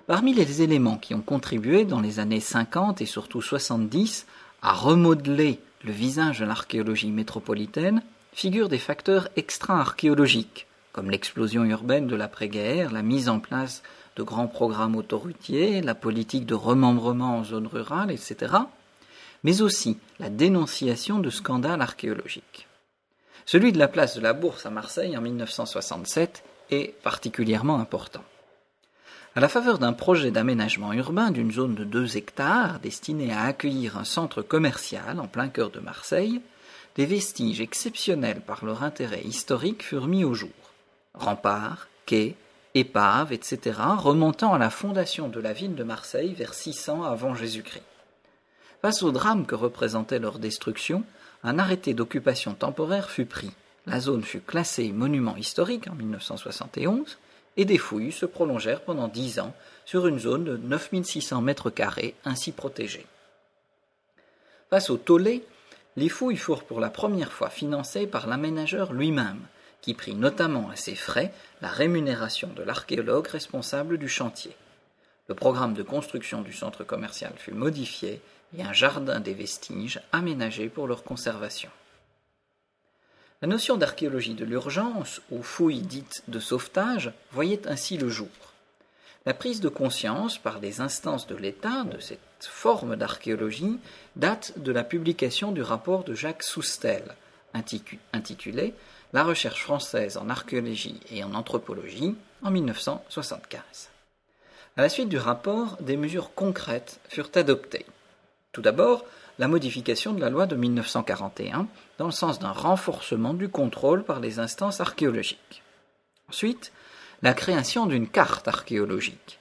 Parmi 0.07 0.33
les 0.33 0.61
éléments 0.61 0.97
qui 0.97 1.15
ont 1.15 1.21
contribué 1.21 1.83
dans 1.83 1.99
les 1.99 2.19
années 2.19 2.39
50 2.39 3.01
et 3.01 3.05
surtout 3.05 3.41
70 3.41 4.27
à 4.65 4.73
remodeler 4.73 5.59
le 5.83 5.91
visage 5.91 6.39
de 6.39 6.45
l'archéologie 6.45 7.11
métropolitaine 7.11 8.01
figurent 8.33 8.67
des 8.67 8.79
facteurs 8.79 9.29
extra-archéologiques, 9.35 10.65
comme 10.91 11.11
l'explosion 11.11 11.63
urbaine 11.65 12.07
de 12.07 12.15
l'après-guerre, 12.15 12.91
la 12.91 13.03
mise 13.03 13.29
en 13.29 13.39
place 13.39 13.83
de 14.15 14.23
grands 14.23 14.47
programmes 14.47 14.95
autoroutiers, 14.95 15.83
la 15.83 15.93
politique 15.93 16.47
de 16.47 16.55
remembrement 16.55 17.37
en 17.37 17.43
zone 17.43 17.67
rurale, 17.67 18.09
etc., 18.09 18.55
mais 19.43 19.61
aussi 19.61 19.99
la 20.17 20.31
dénonciation 20.31 21.19
de 21.19 21.29
scandales 21.29 21.81
archéologiques. 21.81 22.67
Celui 23.45 23.71
de 23.71 23.77
la 23.77 23.87
place 23.87 24.15
de 24.15 24.21
la 24.21 24.33
Bourse 24.33 24.65
à 24.65 24.71
Marseille 24.71 25.15
en 25.15 25.21
1967 25.21 26.43
est 26.71 26.99
particulièrement 27.03 27.79
important. 27.79 28.23
À 29.37 29.41
la 29.41 29.49
faveur 29.49 29.79
d'un 29.79 29.91
projet 29.91 30.31
d'aménagement 30.31 30.93
urbain 30.93 31.29
d'une 31.29 31.51
zone 31.51 31.75
de 31.75 31.83
2 31.83 32.15
hectares 32.15 32.79
destinée 32.79 33.33
à 33.33 33.41
accueillir 33.41 33.97
un 33.97 34.05
centre 34.05 34.41
commercial 34.41 35.19
en 35.19 35.27
plein 35.27 35.49
cœur 35.49 35.71
de 35.71 35.81
Marseille, 35.81 36.39
des 36.95 37.05
vestiges 37.05 37.59
exceptionnels 37.59 38.39
par 38.39 38.63
leur 38.63 38.81
intérêt 38.81 39.23
historique 39.23 39.83
furent 39.83 40.07
mis 40.07 40.23
au 40.23 40.33
jour. 40.33 40.53
Remparts, 41.15 41.89
quais, 42.05 42.37
épaves, 42.75 43.33
etc., 43.33 43.77
remontant 43.97 44.53
à 44.53 44.57
la 44.57 44.69
fondation 44.69 45.27
de 45.27 45.41
la 45.41 45.51
ville 45.51 45.75
de 45.75 45.83
Marseille 45.83 46.33
vers 46.33 46.53
600 46.53 47.03
avant 47.03 47.35
Jésus-Christ. 47.35 47.83
Face 48.81 49.03
au 49.03 49.11
drame 49.11 49.45
que 49.45 49.55
représentait 49.55 50.19
leur 50.19 50.39
destruction, 50.39 51.03
un 51.43 51.59
arrêté 51.59 51.93
d'occupation 51.93 52.53
temporaire 52.53 53.09
fut 53.09 53.25
pris. 53.25 53.51
La 53.85 53.99
zone 53.99 54.23
fut 54.23 54.39
classée 54.39 54.93
monument 54.93 55.35
historique 55.35 55.89
en 55.89 55.95
1971 55.95 57.17
et 57.57 57.65
des 57.65 57.77
fouilles 57.77 58.11
se 58.11 58.25
prolongèrent 58.25 58.81
pendant 58.81 59.07
dix 59.07 59.39
ans 59.39 59.53
sur 59.85 60.07
une 60.07 60.19
zone 60.19 60.43
de 60.43 60.57
9600 60.57 61.41
mètres 61.41 61.69
carrés 61.69 62.15
ainsi 62.25 62.51
protégée. 62.51 63.05
Face 64.69 64.89
au 64.89 64.97
tollé, 64.97 65.45
les 65.95 66.09
fouilles 66.09 66.37
furent 66.37 66.63
pour 66.63 66.79
la 66.79 66.89
première 66.89 67.31
fois 67.31 67.49
financées 67.49 68.07
par 68.07 68.27
l'aménageur 68.27 68.91
lui-même, 68.93 69.41
qui 69.81 69.93
prit 69.93 70.15
notamment 70.15 70.69
à 70.69 70.75
ses 70.75 70.95
frais 70.95 71.31
la 71.61 71.69
rémunération 71.69 72.49
de 72.55 72.63
l'archéologue 72.63 73.27
responsable 73.27 73.97
du 73.97 74.09
chantier. 74.09 74.55
Le 75.27 75.35
programme 75.35 75.73
de 75.73 75.83
construction 75.83 76.41
du 76.41 76.53
centre 76.53 76.83
commercial 76.83 77.33
fut 77.37 77.53
modifié 77.53 78.21
et 78.57 78.63
un 78.63 78.73
jardin 78.73 79.19
des 79.19 79.33
vestiges 79.33 80.01
aménagé 80.11 80.69
pour 80.69 80.87
leur 80.87 81.03
conservation. 81.03 81.69
La 83.41 83.47
notion 83.49 83.75
d'archéologie 83.75 84.33
de 84.33 84.45
l'urgence, 84.45 85.21
ou 85.29 85.43
fouille 85.43 85.81
dite 85.81 86.23
de 86.27 86.39
sauvetage, 86.39 87.11
voyait 87.31 87.67
ainsi 87.67 87.97
le 87.97 88.09
jour. 88.09 88.29
La 89.25 89.33
prise 89.33 89.59
de 89.59 89.69
conscience 89.69 90.37
par 90.37 90.59
les 90.59 90.81
instances 90.81 91.27
de 91.27 91.35
l'État 91.35 91.83
de 91.83 91.99
cette 91.99 92.19
forme 92.39 92.95
d'archéologie 92.95 93.79
date 94.15 94.53
de 94.57 94.71
la 94.71 94.83
publication 94.83 95.51
du 95.51 95.61
rapport 95.61 96.03
de 96.03 96.13
Jacques 96.13 96.43
Soustel, 96.43 97.15
intitulé 98.13 98.73
La 99.13 99.23
recherche 99.23 99.63
française 99.63 100.17
en 100.17 100.29
archéologie 100.29 100.99
et 101.11 101.23
en 101.23 101.33
anthropologie 101.33 102.15
en 102.43 102.51
1975. 102.51 103.89
À 104.77 104.81
la 104.81 104.89
suite 104.89 105.09
du 105.09 105.17
rapport, 105.17 105.77
des 105.81 105.97
mesures 105.97 106.33
concrètes 106.33 106.99
furent 107.09 107.31
adoptées. 107.35 107.85
Tout 108.51 108.61
d'abord, 108.61 109.05
la 109.39 109.47
modification 109.47 110.13
de 110.13 110.21
la 110.21 110.29
loi 110.29 110.45
de 110.45 110.55
1941 110.55 111.67
dans 111.97 112.05
le 112.05 112.11
sens 112.11 112.39
d'un 112.39 112.51
renforcement 112.51 113.33
du 113.33 113.49
contrôle 113.49 114.03
par 114.03 114.19
les 114.19 114.39
instances 114.39 114.81
archéologiques. 114.81 115.63
Ensuite, 116.29 116.71
la 117.21 117.33
création 117.33 117.85
d'une 117.85 118.07
carte 118.07 118.47
archéologique. 118.47 119.39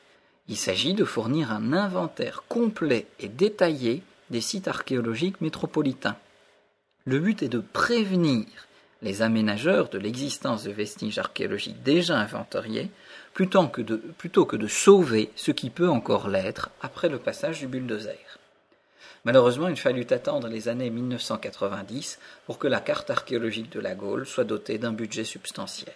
Il 0.49 0.57
s'agit 0.57 0.95
de 0.95 1.05
fournir 1.05 1.53
un 1.53 1.73
inventaire 1.73 2.45
complet 2.49 3.07
et 3.19 3.29
détaillé 3.29 4.03
des 4.31 4.41
sites 4.41 4.69
archéologiques 4.69 5.41
métropolitains. 5.41 6.17
Le 7.07 7.19
but 7.19 7.43
est 7.43 7.49
de 7.49 7.61
prévenir 7.61 8.47
les 9.03 9.23
aménageurs 9.23 9.91
de 9.91 9.99
l'existence 9.99 10.65
de 10.65 10.71
vestiges 10.71 11.19
archéologiques 11.19 11.83
déjà 11.83 12.19
inventoriés, 12.19 12.91
plutôt 13.35 13.67
que, 13.67 13.83
de, 13.83 14.67
sauver 14.67 15.31
ce 15.37 15.51
qui 15.51 15.69
peut 15.69 15.91
encore 15.91 16.29
l'être 16.29 16.71
après 16.81 17.09
le 17.09 17.19
passage 17.19 17.61
du 17.61 17.67
bulldozer. 17.67 18.39
Malheureusement, 19.25 19.69
il 19.69 19.77
fallut 19.77 20.07
attendre 20.11 20.49
les 20.49 20.69
années 20.69 20.91
1990 20.91 22.19
pour 22.47 22.59
que 22.59 22.67
la 22.67 22.81
carte 22.81 23.11
archéologique 23.11 23.73
de 23.73 23.81
la 23.81 23.95
Gaule 23.95 24.27
soit 24.27 24.45
dotée 24.45 24.77
d'un 24.77 24.93
budget 24.93 25.25
substantiel. 25.25 25.95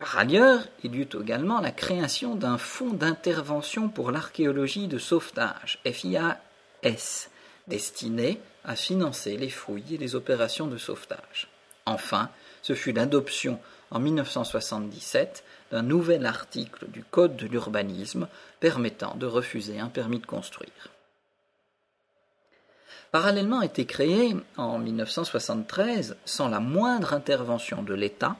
Par 0.00 0.18
ailleurs, 0.18 0.66
il 0.82 0.96
y 0.96 0.98
eut 0.98 1.08
également 1.20 1.60
la 1.60 1.70
création 1.70 2.34
d'un 2.34 2.58
fonds 2.58 2.92
d'intervention 2.92 3.88
pour 3.88 4.10
l'archéologie 4.10 4.88
de 4.88 4.98
sauvetage, 4.98 5.78
FIAS, 5.86 6.40
destiné 7.68 8.40
à 8.64 8.74
financer 8.74 9.36
les 9.36 9.48
fouilles 9.48 9.94
et 9.94 9.98
les 9.98 10.16
opérations 10.16 10.66
de 10.66 10.76
sauvetage. 10.76 11.48
Enfin, 11.86 12.30
ce 12.62 12.74
fut 12.74 12.92
l'adoption 12.92 13.60
en 13.92 14.00
1977 14.00 15.44
d'un 15.70 15.82
nouvel 15.82 16.26
article 16.26 16.86
du 16.88 17.04
Code 17.04 17.36
de 17.36 17.46
l'urbanisme 17.46 18.26
permettant 18.58 19.14
de 19.14 19.26
refuser 19.26 19.78
un 19.78 19.88
permis 19.88 20.18
de 20.18 20.26
construire. 20.26 20.91
Parallèlement 23.12 23.60
a 23.60 23.66
été 23.66 23.84
créée 23.84 24.34
en 24.56 24.78
1973, 24.78 26.16
sans 26.24 26.48
la 26.48 26.60
moindre 26.60 27.12
intervention 27.12 27.82
de 27.82 27.92
l'État, 27.92 28.36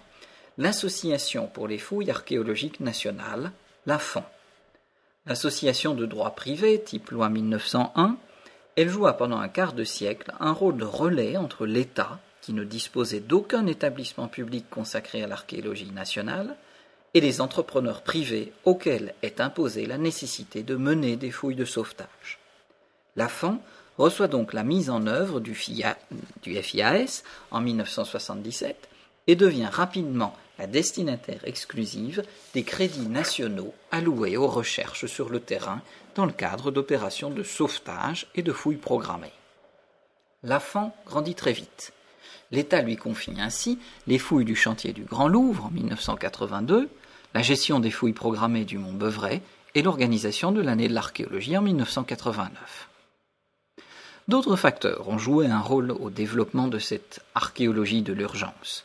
l'Association 0.56 1.46
pour 1.46 1.68
les 1.68 1.76
fouilles 1.76 2.10
archéologiques 2.10 2.80
nationales, 2.80 3.52
l'AFAN. 3.84 4.24
L'association 5.26 5.94
de 5.94 6.06
droit 6.06 6.34
privé, 6.34 6.82
type 6.82 7.10
loi 7.10 7.28
1901, 7.28 8.16
elle 8.76 8.88
joua 8.88 9.12
pendant 9.12 9.40
un 9.40 9.50
quart 9.50 9.74
de 9.74 9.84
siècle 9.84 10.32
un 10.40 10.52
rôle 10.52 10.78
de 10.78 10.86
relais 10.86 11.36
entre 11.36 11.66
l'État, 11.66 12.18
qui 12.40 12.54
ne 12.54 12.64
disposait 12.64 13.20
d'aucun 13.20 13.66
établissement 13.66 14.26
public 14.26 14.70
consacré 14.70 15.22
à 15.22 15.26
l'archéologie 15.26 15.92
nationale, 15.92 16.56
et 17.12 17.20
les 17.20 17.42
entrepreneurs 17.42 18.00
privés 18.00 18.54
auxquels 18.64 19.12
est 19.20 19.42
imposée 19.42 19.84
la 19.84 19.98
nécessité 19.98 20.62
de 20.62 20.76
mener 20.76 21.16
des 21.16 21.30
fouilles 21.30 21.56
de 21.56 21.66
sauvetage. 21.66 22.38
Reçoit 23.98 24.28
donc 24.28 24.52
la 24.52 24.64
mise 24.64 24.90
en 24.90 25.06
œuvre 25.06 25.40
du, 25.40 25.54
FIAS 25.54 27.22
en 27.50 27.60
1977 27.60 28.88
et 29.26 29.36
devient 29.36 29.68
rapidement 29.70 30.34
la 30.58 30.66
destinataire 30.66 31.40
exclusive 31.44 32.22
des 32.54 32.62
crédits 32.62 33.08
nationaux 33.08 33.74
alloués 33.90 34.36
aux 34.36 34.48
recherches 34.48 35.06
sur 35.06 35.28
le 35.28 35.40
terrain 35.40 35.80
dans 36.14 36.26
le 36.26 36.32
cadre 36.32 36.70
d'opérations 36.70 37.30
de 37.30 37.42
sauvetage 37.42 38.26
et 38.34 38.42
de 38.42 38.52
fouilles 38.52 38.76
programmées. 38.76 39.32
L'AFAN 40.42 40.94
grandit 41.06 41.34
très 41.34 41.52
vite. 41.52 41.92
L'État 42.50 42.82
lui 42.82 42.96
confie 42.96 43.40
ainsi 43.40 43.78
les 44.06 44.18
fouilles 44.18 44.44
du 44.44 44.56
chantier 44.56 44.92
du 44.92 45.04
Grand 45.04 45.28
Louvre 45.28 45.66
en 45.66 45.70
1982, 45.70 46.88
la 47.34 47.42
gestion 47.42 47.80
des 47.80 47.90
fouilles 47.90 48.12
programmées 48.12 48.64
du 48.64 48.76
Mont 48.76 48.92
Beuvray 48.92 49.40
et 49.74 49.82
l'organisation 49.82 50.52
de 50.52 50.60
l'année 50.60 50.88
de 50.88 50.94
l'archéologie 50.94 51.56
en 51.56 51.62
1989. 51.62 52.88
D'autres 54.28 54.56
facteurs 54.56 55.08
ont 55.08 55.18
joué 55.18 55.46
un 55.46 55.60
rôle 55.60 55.90
au 55.90 56.10
développement 56.10 56.68
de 56.68 56.78
cette 56.78 57.20
archéologie 57.34 58.02
de 58.02 58.12
l'urgence. 58.12 58.84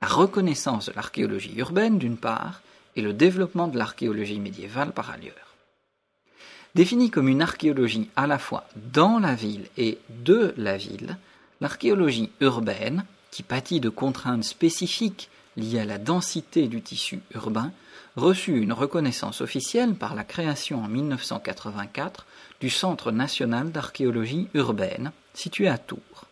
La 0.00 0.08
reconnaissance 0.08 0.86
de 0.86 0.92
l'archéologie 0.96 1.54
urbaine 1.56 1.98
d'une 1.98 2.16
part 2.16 2.62
et 2.96 3.02
le 3.02 3.12
développement 3.12 3.68
de 3.68 3.76
l'archéologie 3.76 4.40
médiévale 4.40 4.92
par 4.92 5.10
ailleurs. 5.10 5.34
Définie 6.74 7.10
comme 7.10 7.28
une 7.28 7.42
archéologie 7.42 8.08
à 8.16 8.26
la 8.26 8.38
fois 8.38 8.64
dans 8.76 9.18
la 9.18 9.34
ville 9.34 9.66
et 9.76 9.98
de 10.08 10.54
la 10.56 10.76
ville, 10.76 11.18
l'archéologie 11.60 12.30
urbaine, 12.40 13.04
qui 13.30 13.42
pâtit 13.42 13.80
de 13.80 13.88
contraintes 13.88 14.44
spécifiques 14.44 15.28
liées 15.56 15.80
à 15.80 15.84
la 15.84 15.98
densité 15.98 16.68
du 16.68 16.80
tissu 16.80 17.20
urbain, 17.34 17.72
reçut 18.16 18.60
une 18.60 18.72
reconnaissance 18.72 19.40
officielle 19.40 19.94
par 19.94 20.14
la 20.14 20.24
création 20.24 20.82
en 20.82 20.88
1984 20.88 22.26
du 22.60 22.70
Centre 22.70 23.10
national 23.10 23.72
d'archéologie 23.72 24.48
urbaine, 24.54 25.12
situé 25.34 25.68
à 25.68 25.78
Tours. 25.78 26.26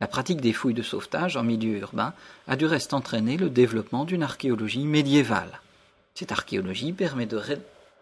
La 0.00 0.06
pratique 0.06 0.40
des 0.40 0.52
fouilles 0.52 0.74
de 0.74 0.82
sauvetage 0.82 1.36
en 1.36 1.42
milieu 1.42 1.78
urbain 1.78 2.12
a 2.46 2.56
du 2.56 2.66
reste 2.66 2.94
entraîné 2.94 3.36
le 3.36 3.50
développement 3.50 4.04
d'une 4.04 4.22
archéologie 4.22 4.84
médiévale. 4.84 5.60
Cette 6.14 6.32
archéologie 6.32 6.92
permet 6.92 7.26
de 7.26 7.40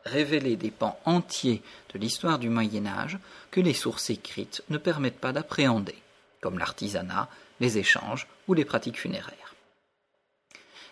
révéler 0.05 0.57
des 0.57 0.70
pans 0.70 0.98
entiers 1.05 1.62
de 1.92 1.98
l'histoire 1.98 2.38
du 2.38 2.48
Moyen 2.48 2.87
Âge 2.87 3.18
que 3.50 3.61
les 3.61 3.74
sources 3.74 4.11
écrites 4.11 4.62
ne 4.68 4.79
permettent 4.79 5.20
pas 5.20 5.33
d'appréhender, 5.33 5.96
comme 6.40 6.59
l'artisanat, 6.59 7.29
les 7.61 7.79
échanges 7.79 8.27
ou 8.48 8.55
les 8.55 8.64
pratiques 8.64 8.98
funéraires. 8.98 9.55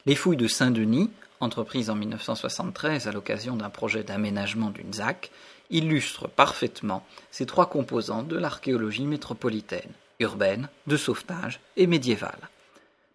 Les 0.06 0.14
fouilles 0.14 0.37
de 0.37 0.48
Saint-Denis 0.48 1.11
entreprise 1.42 1.90
en 1.90 1.96
1973 1.96 3.08
à 3.08 3.12
l'occasion 3.12 3.56
d'un 3.56 3.70
projet 3.70 4.04
d'aménagement 4.04 4.70
d'une 4.70 4.92
ZAC, 4.92 5.30
illustre 5.70 6.29
parfaitement 6.29 7.05
ces 7.31 7.46
trois 7.46 7.68
composantes 7.68 8.29
de 8.29 8.37
l'archéologie 8.37 9.07
métropolitaine, 9.07 9.92
urbaine, 10.20 10.68
de 10.87 10.96
sauvetage 10.96 11.61
et 11.77 11.87
médiévale. 11.87 12.48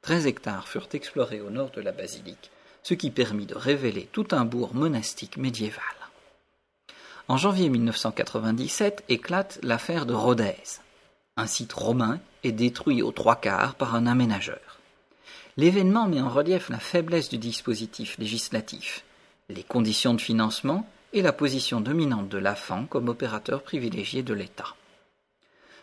13 0.01 0.27
hectares 0.27 0.67
furent 0.67 0.89
explorés 0.93 1.41
au 1.41 1.49
nord 1.49 1.71
de 1.71 1.81
la 1.81 1.91
basilique, 1.91 2.51
ce 2.83 2.93
qui 2.93 3.11
permit 3.11 3.45
de 3.45 3.55
révéler 3.55 4.07
tout 4.11 4.27
un 4.31 4.45
bourg 4.45 4.73
monastique 4.73 5.37
médiéval. 5.37 5.83
En 7.27 7.35
janvier 7.35 7.67
1997 7.67 9.03
éclate 9.09 9.59
l'affaire 9.61 10.05
de 10.05 10.13
Rodez. 10.13 10.79
Un 11.35 11.45
site 11.45 11.73
romain 11.73 12.19
est 12.45 12.53
détruit 12.53 13.01
aux 13.01 13.11
trois 13.11 13.35
quarts 13.35 13.75
par 13.75 13.95
un 13.95 14.07
aménageur. 14.07 14.79
L'événement 15.57 16.07
met 16.07 16.21
en 16.21 16.29
relief 16.29 16.69
la 16.69 16.79
faiblesse 16.79 17.29
du 17.29 17.37
dispositif 17.37 18.17
législatif, 18.17 19.03
les 19.49 19.63
conditions 19.63 20.13
de 20.13 20.21
financement 20.21 20.87
et 21.17 21.23
la 21.23 21.33
position 21.33 21.81
dominante 21.81 22.29
de 22.29 22.37
l'AFAN 22.37 22.85
comme 22.85 23.09
opérateur 23.09 23.63
privilégié 23.63 24.21
de 24.21 24.35
l'État. 24.35 24.75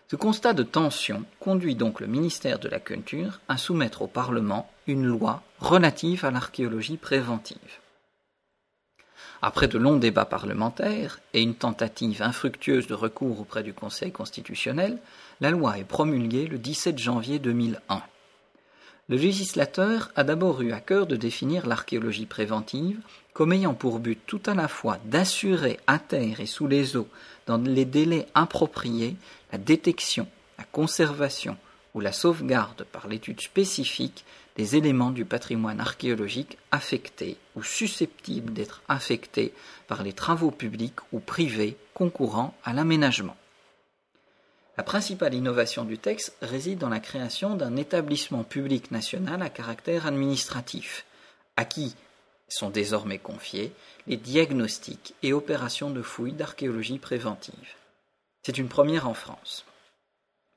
Ce 0.08 0.14
constat 0.16 0.52
de 0.52 0.62
tension 0.62 1.24
conduit 1.40 1.74
donc 1.74 2.00
le 2.00 2.06
ministère 2.06 2.60
de 2.60 2.68
la 2.68 2.78
Culture 2.78 3.40
à 3.48 3.56
soumettre 3.56 4.02
au 4.02 4.06
Parlement 4.06 4.70
une 4.86 5.04
loi 5.04 5.42
relative 5.58 6.24
à 6.24 6.30
l'archéologie 6.30 6.98
préventive. 6.98 7.80
Après 9.42 9.66
de 9.66 9.76
longs 9.76 9.96
débats 9.96 10.24
parlementaires 10.24 11.18
et 11.32 11.42
une 11.42 11.56
tentative 11.56 12.22
infructueuse 12.22 12.86
de 12.86 12.94
recours 12.94 13.40
auprès 13.40 13.64
du 13.64 13.74
Conseil 13.74 14.12
constitutionnel, 14.12 14.98
la 15.40 15.50
loi 15.50 15.78
est 15.78 15.84
promulguée 15.84 16.46
le 16.46 16.58
17 16.58 16.96
janvier 16.96 17.38
2001. 17.40 18.02
Le 19.10 19.16
législateur 19.16 20.10
a 20.16 20.24
d'abord 20.24 20.62
eu 20.62 20.72
à 20.72 20.80
cœur 20.80 21.06
de 21.06 21.16
définir 21.16 21.66
l'archéologie 21.66 22.24
préventive 22.24 22.98
comme 23.34 23.52
ayant 23.52 23.74
pour 23.74 23.98
but 23.98 24.18
tout 24.26 24.40
à 24.46 24.54
la 24.54 24.66
fois 24.66 24.98
d'assurer 25.04 25.78
à 25.86 25.98
terre 25.98 26.40
et 26.40 26.46
sous 26.46 26.66
les 26.66 26.96
eaux, 26.96 27.08
dans 27.46 27.58
les 27.58 27.84
délais 27.84 28.26
appropriés, 28.34 29.16
la 29.52 29.58
détection, 29.58 30.26
la 30.56 30.64
conservation 30.64 31.58
ou 31.92 32.00
la 32.00 32.12
sauvegarde 32.12 32.86
par 32.92 33.06
l'étude 33.06 33.42
spécifique 33.42 34.24
des 34.56 34.76
éléments 34.76 35.10
du 35.10 35.26
patrimoine 35.26 35.80
archéologique 35.80 36.56
affectés 36.70 37.36
ou 37.56 37.62
susceptibles 37.62 38.54
d'être 38.54 38.80
affectés 38.88 39.52
par 39.86 40.02
les 40.02 40.14
travaux 40.14 40.50
publics 40.50 41.00
ou 41.12 41.20
privés 41.20 41.76
concourant 41.92 42.54
à 42.64 42.72
l'aménagement. 42.72 43.36
La 44.76 44.82
principale 44.82 45.34
innovation 45.34 45.84
du 45.84 45.98
texte 45.98 46.36
réside 46.42 46.78
dans 46.78 46.88
la 46.88 46.98
création 46.98 47.54
d'un 47.54 47.76
établissement 47.76 48.42
public 48.42 48.90
national 48.90 49.40
à 49.42 49.48
caractère 49.48 50.06
administratif, 50.06 51.06
à 51.56 51.64
qui 51.64 51.94
sont 52.48 52.70
désormais 52.70 53.18
confiés 53.18 53.72
les 54.06 54.16
diagnostics 54.16 55.14
et 55.22 55.32
opérations 55.32 55.90
de 55.90 56.02
fouilles 56.02 56.32
d'archéologie 56.32 56.98
préventive. 56.98 57.74
C'est 58.42 58.58
une 58.58 58.68
première 58.68 59.08
en 59.08 59.14
France. 59.14 59.64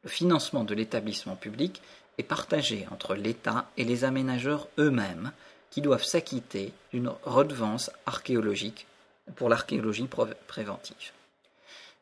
Le 0.03 0.09
financement 0.09 0.63
de 0.63 0.73
l'établissement 0.73 1.35
public 1.35 1.81
est 2.17 2.23
partagé 2.23 2.87
entre 2.91 3.13
l'État 3.13 3.69
et 3.77 3.83
les 3.83 4.03
aménageurs 4.03 4.67
eux-mêmes 4.79 5.31
qui 5.69 5.81
doivent 5.81 6.03
s'acquitter 6.03 6.73
d'une 6.91 7.11
redevance 7.23 7.91
archéologique 8.05 8.87
pour 9.35 9.47
l'archéologie 9.47 10.07
préventive. 10.47 11.11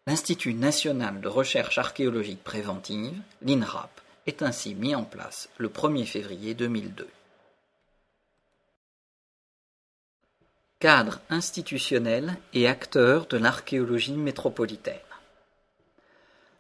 L'Institut 0.08 0.54
national 0.54 1.20
de 1.20 1.28
recherche 1.28 1.80
archéologique 1.80 2.44
préventive, 2.44 3.20
l'INRAP, 3.42 4.02
est 4.28 4.44
ainsi 4.44 4.76
mis 4.76 4.94
en 4.94 5.04
place 5.04 5.50
le 5.58 5.68
1er 5.68 6.06
février 6.06 6.54
2002. 6.54 7.08
Cadre 10.78 11.22
institutionnel 11.32 12.38
et 12.54 12.68
acteur 12.68 13.26
de 13.26 13.38
l'archéologie 13.38 14.14
métropolitaine. 14.14 15.00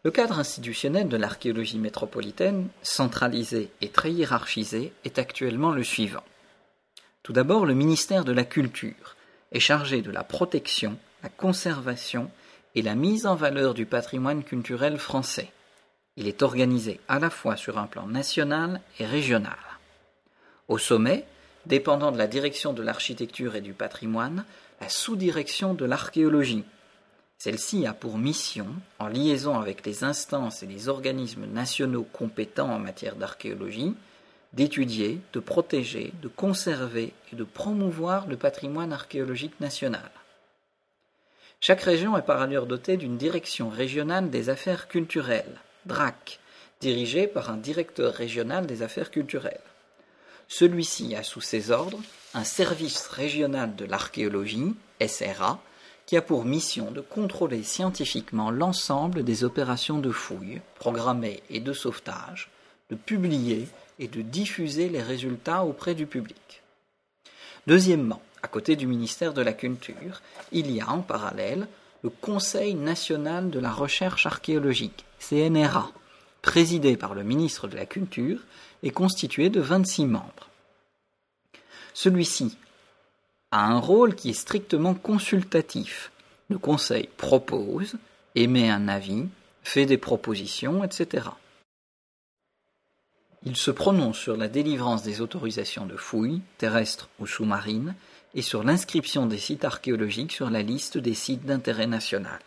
Le 0.03 0.09
cadre 0.09 0.39
institutionnel 0.39 1.07
de 1.07 1.17
l'archéologie 1.17 1.77
métropolitaine, 1.77 2.69
centralisé 2.81 3.69
et 3.81 3.89
très 3.89 4.11
hiérarchisé, 4.11 4.91
est 5.03 5.19
actuellement 5.19 5.71
le 5.71 5.83
suivant. 5.83 6.23
Tout 7.21 7.33
d'abord, 7.33 7.67
le 7.67 7.75
ministère 7.75 8.25
de 8.25 8.31
la 8.31 8.43
Culture 8.43 9.15
est 9.51 9.59
chargé 9.59 10.01
de 10.01 10.09
la 10.09 10.23
protection, 10.23 10.97
la 11.21 11.29
conservation 11.29 12.31
et 12.75 12.81
la 12.81 12.95
mise 12.95 13.25
en 13.25 13.35
valeur 13.35 13.73
du 13.73 13.85
patrimoine 13.85 14.43
culturel 14.43 14.99
français. 14.99 15.51
Il 16.17 16.27
est 16.27 16.43
organisé 16.43 16.99
à 17.07 17.19
la 17.19 17.29
fois 17.29 17.55
sur 17.55 17.77
un 17.77 17.87
plan 17.87 18.07
national 18.07 18.81
et 18.99 19.05
régional. 19.05 19.57
Au 20.67 20.77
sommet, 20.77 21.25
dépendant 21.65 22.11
de 22.11 22.17
la 22.17 22.27
direction 22.27 22.73
de 22.73 22.83
l'architecture 22.83 23.55
et 23.55 23.61
du 23.61 23.73
patrimoine, 23.73 24.45
la 24.81 24.89
sous-direction 24.89 25.73
de 25.73 25.85
l'archéologie, 25.85 26.65
celle-ci 27.37 27.85
a 27.85 27.93
pour 27.93 28.17
mission, 28.17 28.67
en 28.99 29.07
liaison 29.07 29.59
avec 29.59 29.85
les 29.85 30.03
instances 30.03 30.63
et 30.63 30.67
les 30.67 30.89
organismes 30.89 31.45
nationaux 31.45 32.07
compétents 32.11 32.71
en 32.71 32.79
matière 32.79 33.15
d'archéologie, 33.15 33.93
d'étudier, 34.53 35.19
de 35.33 35.39
protéger, 35.39 36.13
de 36.21 36.29
conserver 36.29 37.13
et 37.31 37.35
de 37.35 37.43
promouvoir 37.43 38.25
le 38.27 38.37
patrimoine 38.37 38.93
archéologique 38.93 39.59
national. 39.59 40.09
Chaque 41.59 41.81
région 41.81 42.17
est 42.17 42.21
par 42.21 42.41
ailleurs 42.41 42.65
dotée 42.65 42.97
d'une 42.97 43.17
direction 43.17 43.69
régionale 43.69 44.29
des 44.29 44.49
affaires 44.49 44.87
culturelles, 44.87 45.59
DRAC, 45.85 46.39
dirigée 46.79 47.27
par 47.27 47.49
un 47.49 47.57
directeur 47.57 48.13
régional 48.13 48.67
des 48.67 48.81
affaires 48.81 49.11
culturelles. 49.11 49.61
Celui-ci 50.47 51.15
a 51.15 51.23
sous 51.23 51.41
ses 51.41 51.71
ordres 51.71 52.01
un 52.33 52.43
service 52.43 53.07
régional 53.07 53.75
de 53.75 53.85
l'archéologie, 53.85 54.75
SRA, 55.05 55.59
qui 56.05 56.17
a 56.17 56.21
pour 56.21 56.45
mission 56.45 56.91
de 56.91 57.01
contrôler 57.01 57.63
scientifiquement 57.63 58.51
l'ensemble 58.51 59.23
des 59.23 59.43
opérations 59.43 59.97
de 59.97 60.11
fouille, 60.11 60.61
programmées 60.75 61.41
et 61.49 61.59
de 61.59 61.73
sauvetage, 61.73 62.49
de 62.91 62.95
publier 62.95 63.67
et 63.97 64.07
de 64.07 64.21
diffuser 64.21 64.89
les 64.89 65.01
résultats 65.01 65.63
auprès 65.63 65.95
du 65.95 66.05
public. 66.05 66.61
Deuxièmement, 67.65 68.21
à 68.45 68.47
côté 68.47 68.75
du 68.75 68.85
ministère 68.85 69.33
de 69.33 69.41
la 69.41 69.53
Culture, 69.53 70.21
il 70.51 70.69
y 70.69 70.79
a 70.79 70.87
en 70.91 71.01
parallèle 71.01 71.67
le 72.03 72.11
Conseil 72.11 72.75
national 72.75 73.49
de 73.49 73.59
la 73.59 73.71
recherche 73.71 74.27
archéologique, 74.27 75.03
CNRA, 75.17 75.91
présidé 76.43 76.95
par 76.95 77.15
le 77.15 77.23
ministre 77.23 77.67
de 77.67 77.75
la 77.75 77.87
Culture 77.87 78.39
et 78.83 78.91
constitué 78.91 79.49
de 79.49 79.61
26 79.61 80.05
membres. 80.05 80.49
Celui-ci 81.95 82.55
a 83.49 83.65
un 83.65 83.79
rôle 83.79 84.13
qui 84.13 84.29
est 84.29 84.33
strictement 84.33 84.93
consultatif. 84.93 86.11
Le 86.47 86.59
Conseil 86.59 87.09
propose, 87.17 87.95
émet 88.35 88.69
un 88.69 88.87
avis, 88.87 89.25
fait 89.63 89.87
des 89.87 89.97
propositions, 89.97 90.83
etc. 90.83 91.29
Il 93.43 93.57
se 93.57 93.71
prononce 93.71 94.19
sur 94.19 94.37
la 94.37 94.49
délivrance 94.49 95.01
des 95.01 95.21
autorisations 95.21 95.87
de 95.87 95.97
fouilles, 95.97 96.41
terrestres 96.59 97.09
ou 97.19 97.25
sous-marines, 97.25 97.95
et 98.35 98.41
sur 98.41 98.63
l'inscription 98.63 99.25
des 99.25 99.37
sites 99.37 99.65
archéologiques 99.65 100.33
sur 100.33 100.49
la 100.49 100.61
liste 100.61 100.97
des 100.97 101.15
sites 101.15 101.45
d'intérêt 101.45 101.87
national. 101.87 102.39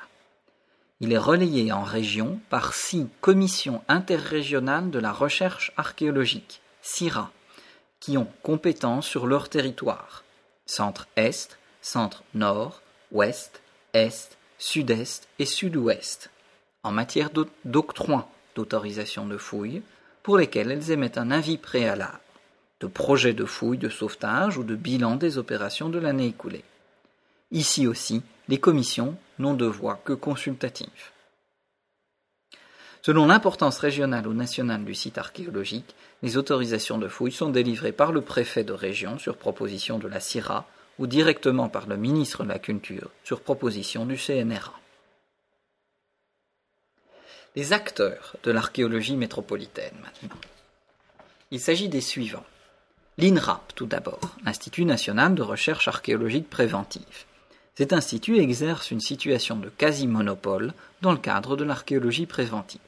Il 1.01 1.13
est 1.13 1.19
relayé 1.19 1.73
en 1.73 1.83
région 1.83 2.39
par 2.51 2.75
six 2.75 3.07
commissions 3.21 3.83
interrégionales 3.89 4.91
de 4.91 4.99
la 4.99 5.13
recherche 5.13 5.73
archéologique, 5.77 6.61
CIRA, 6.83 7.33
qui 8.01 8.19
ont 8.19 8.29
compétence 8.43 9.07
sur 9.07 9.27
leur 9.27 9.49
territoire 9.49 10.25
centre-est, 10.69 11.59
centre-nord, 11.81 12.83
ouest, 13.11 13.63
est, 13.95 14.37
sud-est 14.59 15.29
et 15.39 15.47
sud-ouest, 15.47 16.31
en 16.83 16.93
matière 16.93 17.31
d'octroi 17.65 18.29
d'autorisation 18.55 19.27
de 19.27 19.39
fouilles, 19.39 19.83
pour 20.23 20.37
lesquelles 20.37 20.71
elles 20.71 20.91
émettent 20.91 21.19
un 21.19 21.31
avis 21.31 21.57
préalable, 21.57 22.19
de 22.81 22.87
projet 22.87 23.35
de 23.35 23.45
fouille, 23.45 23.79
de 23.79 23.89
sauvetage 23.89 24.57
ou 24.57 24.65
de 24.65 24.77
bilan 24.77 25.17
des 25.17 25.39
opérations 25.39 25.89
de 25.89 25.99
l'année 25.99 26.27
écoulée. 26.27 26.65
Ici 27.51 27.87
aussi, 27.87 28.23
les 28.49 28.59
commissions 28.59 29.17
n'ont 29.39 29.55
de 29.55 29.67
voix 29.67 30.01
que 30.05 30.13
consultative. 30.13 31.13
Selon 33.03 33.27
l'importance 33.27 33.79
régionale 33.79 34.27
ou 34.27 34.35
nationale 34.35 34.85
du 34.85 34.95
site 34.95 35.19
archéologique, 35.19 35.95
les 36.23 36.37
autorisations 36.37 36.99
de 36.99 37.09
fouilles 37.09 37.33
sont 37.33 37.49
délivrées 37.49 37.93
par 37.93 38.13
le 38.13 38.21
préfet 38.21 38.65
de 38.65 38.73
région 38.73 39.19
sur 39.19 39.37
proposition 39.37 39.99
de 39.99 40.09
la 40.09 40.21
CIRA 40.21 40.67
ou 40.99 41.07
directement 41.07 41.69
par 41.69 41.87
le 41.87 41.97
ministre 41.97 42.43
de 42.43 42.49
la 42.49 42.59
Culture 42.59 43.11
sur 43.25 43.41
proposition 43.41 44.05
du 44.05 44.17
CNRA. 44.17 44.75
Les 47.57 47.73
acteurs 47.73 48.37
de 48.43 48.51
l'archéologie 48.51 49.17
métropolitaine 49.17 49.95
maintenant. 50.03 50.41
Il 51.51 51.61
s'agit 51.61 51.89
des 51.89 52.03
suivants. 52.03 52.45
L'INRAP 53.21 53.73
tout 53.75 53.87
d'abord, 53.87 54.37
Institut 54.47 54.85
national 54.85 55.35
de 55.35 55.43
recherche 55.43 55.89
archéologique 55.89 56.49
préventive. 56.49 57.03
Cet 57.75 57.93
institut 57.93 58.39
exerce 58.39 58.93
une 58.93 59.01
situation 59.01 59.57
de 59.57 59.69
quasi-monopole 59.71 60.73
dans 61.03 61.11
le 61.11 61.19
cadre 61.19 61.57
de 61.57 61.65
l'archéologie 61.65 62.27
préventive. 62.27 62.81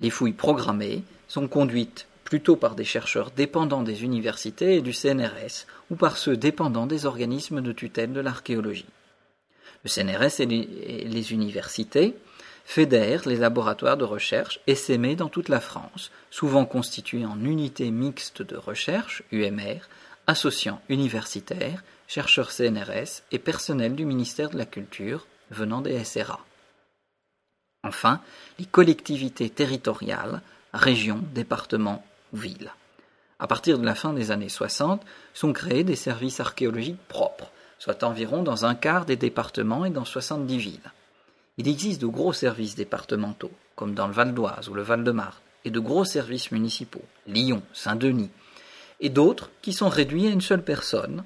Les 0.00 0.10
fouilles 0.10 0.34
programmées 0.34 1.02
sont 1.26 1.48
conduites 1.48 2.06
plutôt 2.22 2.56
par 2.56 2.74
des 2.74 2.84
chercheurs 2.84 3.30
dépendants 3.30 3.82
des 3.82 4.04
universités 4.04 4.76
et 4.76 4.82
du 4.82 4.92
CNRS 4.92 5.64
ou 5.90 5.96
par 5.96 6.18
ceux 6.18 6.36
dépendants 6.36 6.86
des 6.86 7.06
organismes 7.06 7.62
de 7.62 7.72
tutelle 7.72 8.12
de 8.12 8.20
l'archéologie. 8.20 8.84
Le 9.84 9.88
CNRS 9.88 10.40
et 10.40 10.46
les 10.46 11.32
universités 11.32 12.14
fédèrent 12.70 13.26
les 13.26 13.34
laboratoires 13.34 13.96
de 13.96 14.04
recherche 14.04 14.60
essaimés 14.68 15.16
dans 15.16 15.28
toute 15.28 15.48
la 15.48 15.58
France, 15.58 16.12
souvent 16.30 16.64
constitués 16.64 17.26
en 17.26 17.44
unités 17.44 17.90
mixtes 17.90 18.42
de 18.42 18.56
recherche, 18.56 19.24
UMR, 19.32 19.80
associant 20.28 20.80
universitaires, 20.88 21.82
chercheurs 22.06 22.52
CNRS 22.52 23.24
et 23.32 23.40
personnel 23.40 23.96
du 23.96 24.04
ministère 24.04 24.50
de 24.50 24.56
la 24.56 24.66
Culture 24.66 25.26
venant 25.50 25.80
des 25.80 26.04
SRA. 26.04 26.38
Enfin, 27.82 28.20
les 28.60 28.66
collectivités 28.66 29.50
territoriales, 29.50 30.40
régions, 30.72 31.24
départements 31.34 32.04
ou 32.32 32.36
villes. 32.36 32.72
À 33.40 33.48
partir 33.48 33.80
de 33.80 33.84
la 33.84 33.96
fin 33.96 34.12
des 34.12 34.30
années 34.30 34.48
60, 34.48 35.02
sont 35.34 35.52
créés 35.52 35.82
des 35.82 35.96
services 35.96 36.38
archéologiques 36.38 37.08
propres, 37.08 37.50
soit 37.80 38.04
environ 38.04 38.44
dans 38.44 38.64
un 38.64 38.76
quart 38.76 39.06
des 39.06 39.16
départements 39.16 39.84
et 39.84 39.90
dans 39.90 40.04
70 40.04 40.58
villes. 40.58 40.92
Il 41.58 41.68
existe 41.68 42.00
de 42.00 42.06
gros 42.06 42.32
services 42.32 42.74
départementaux, 42.74 43.52
comme 43.74 43.94
dans 43.94 44.06
le 44.06 44.12
Val 44.12 44.34
d'Oise 44.34 44.68
ou 44.68 44.74
le 44.74 44.82
Val-de-Marne, 44.82 45.34
et 45.64 45.70
de 45.70 45.80
gros 45.80 46.04
services 46.04 46.52
municipaux, 46.52 47.04
Lyon, 47.26 47.62
Saint-Denis, 47.72 48.30
et 49.00 49.08
d'autres 49.08 49.50
qui 49.62 49.72
sont 49.72 49.88
réduits 49.88 50.26
à 50.26 50.30
une 50.30 50.40
seule 50.40 50.64
personne. 50.64 51.24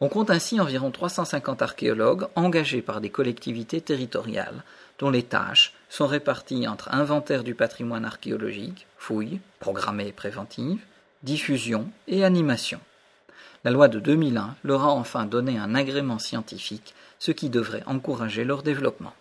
On 0.00 0.08
compte 0.08 0.30
ainsi 0.30 0.60
environ 0.60 0.90
350 0.90 1.62
archéologues 1.62 2.26
engagés 2.34 2.82
par 2.82 3.00
des 3.00 3.10
collectivités 3.10 3.80
territoriales, 3.80 4.64
dont 4.98 5.10
les 5.10 5.22
tâches 5.22 5.72
sont 5.88 6.06
réparties 6.06 6.68
entre 6.68 6.92
inventaire 6.92 7.44
du 7.44 7.54
patrimoine 7.54 8.04
archéologique, 8.04 8.86
fouilles, 8.98 9.40
programmées 9.60 10.08
et 10.08 10.12
préventives, 10.12 10.84
diffusion 11.22 11.90
et 12.06 12.24
animation. 12.24 12.80
La 13.64 13.70
loi 13.70 13.88
de 13.88 13.98
2001 13.98 14.56
leur 14.62 14.84
a 14.84 14.90
enfin 14.90 15.24
donné 15.24 15.58
un 15.58 15.74
agrément 15.74 16.18
scientifique, 16.18 16.94
ce 17.24 17.32
qui 17.32 17.48
devrait 17.48 17.82
encourager 17.86 18.44
leur 18.44 18.62
développement. 18.62 19.14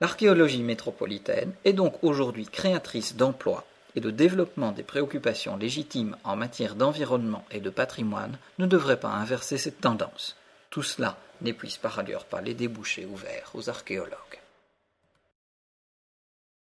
L'archéologie 0.00 0.64
métropolitaine 0.64 1.52
est 1.64 1.72
donc 1.72 2.02
aujourd'hui 2.02 2.46
créatrice 2.46 3.14
d'emplois 3.14 3.64
et 3.94 4.00
de 4.00 4.10
développement 4.10 4.72
des 4.72 4.82
préoccupations 4.82 5.56
légitimes 5.56 6.16
en 6.24 6.34
matière 6.34 6.74
d'environnement 6.74 7.44
et 7.52 7.60
de 7.60 7.70
patrimoine 7.70 8.36
ne 8.58 8.66
devrait 8.66 8.98
pas 8.98 9.12
inverser 9.12 9.58
cette 9.58 9.80
tendance. 9.80 10.34
Tout 10.70 10.82
cela 10.82 11.16
n'épuise 11.40 11.76
par 11.76 12.00
ailleurs 12.00 12.24
pas 12.24 12.40
les 12.40 12.54
débouchés 12.54 13.06
ouverts 13.06 13.52
aux 13.54 13.70
archéologues. 13.70 14.43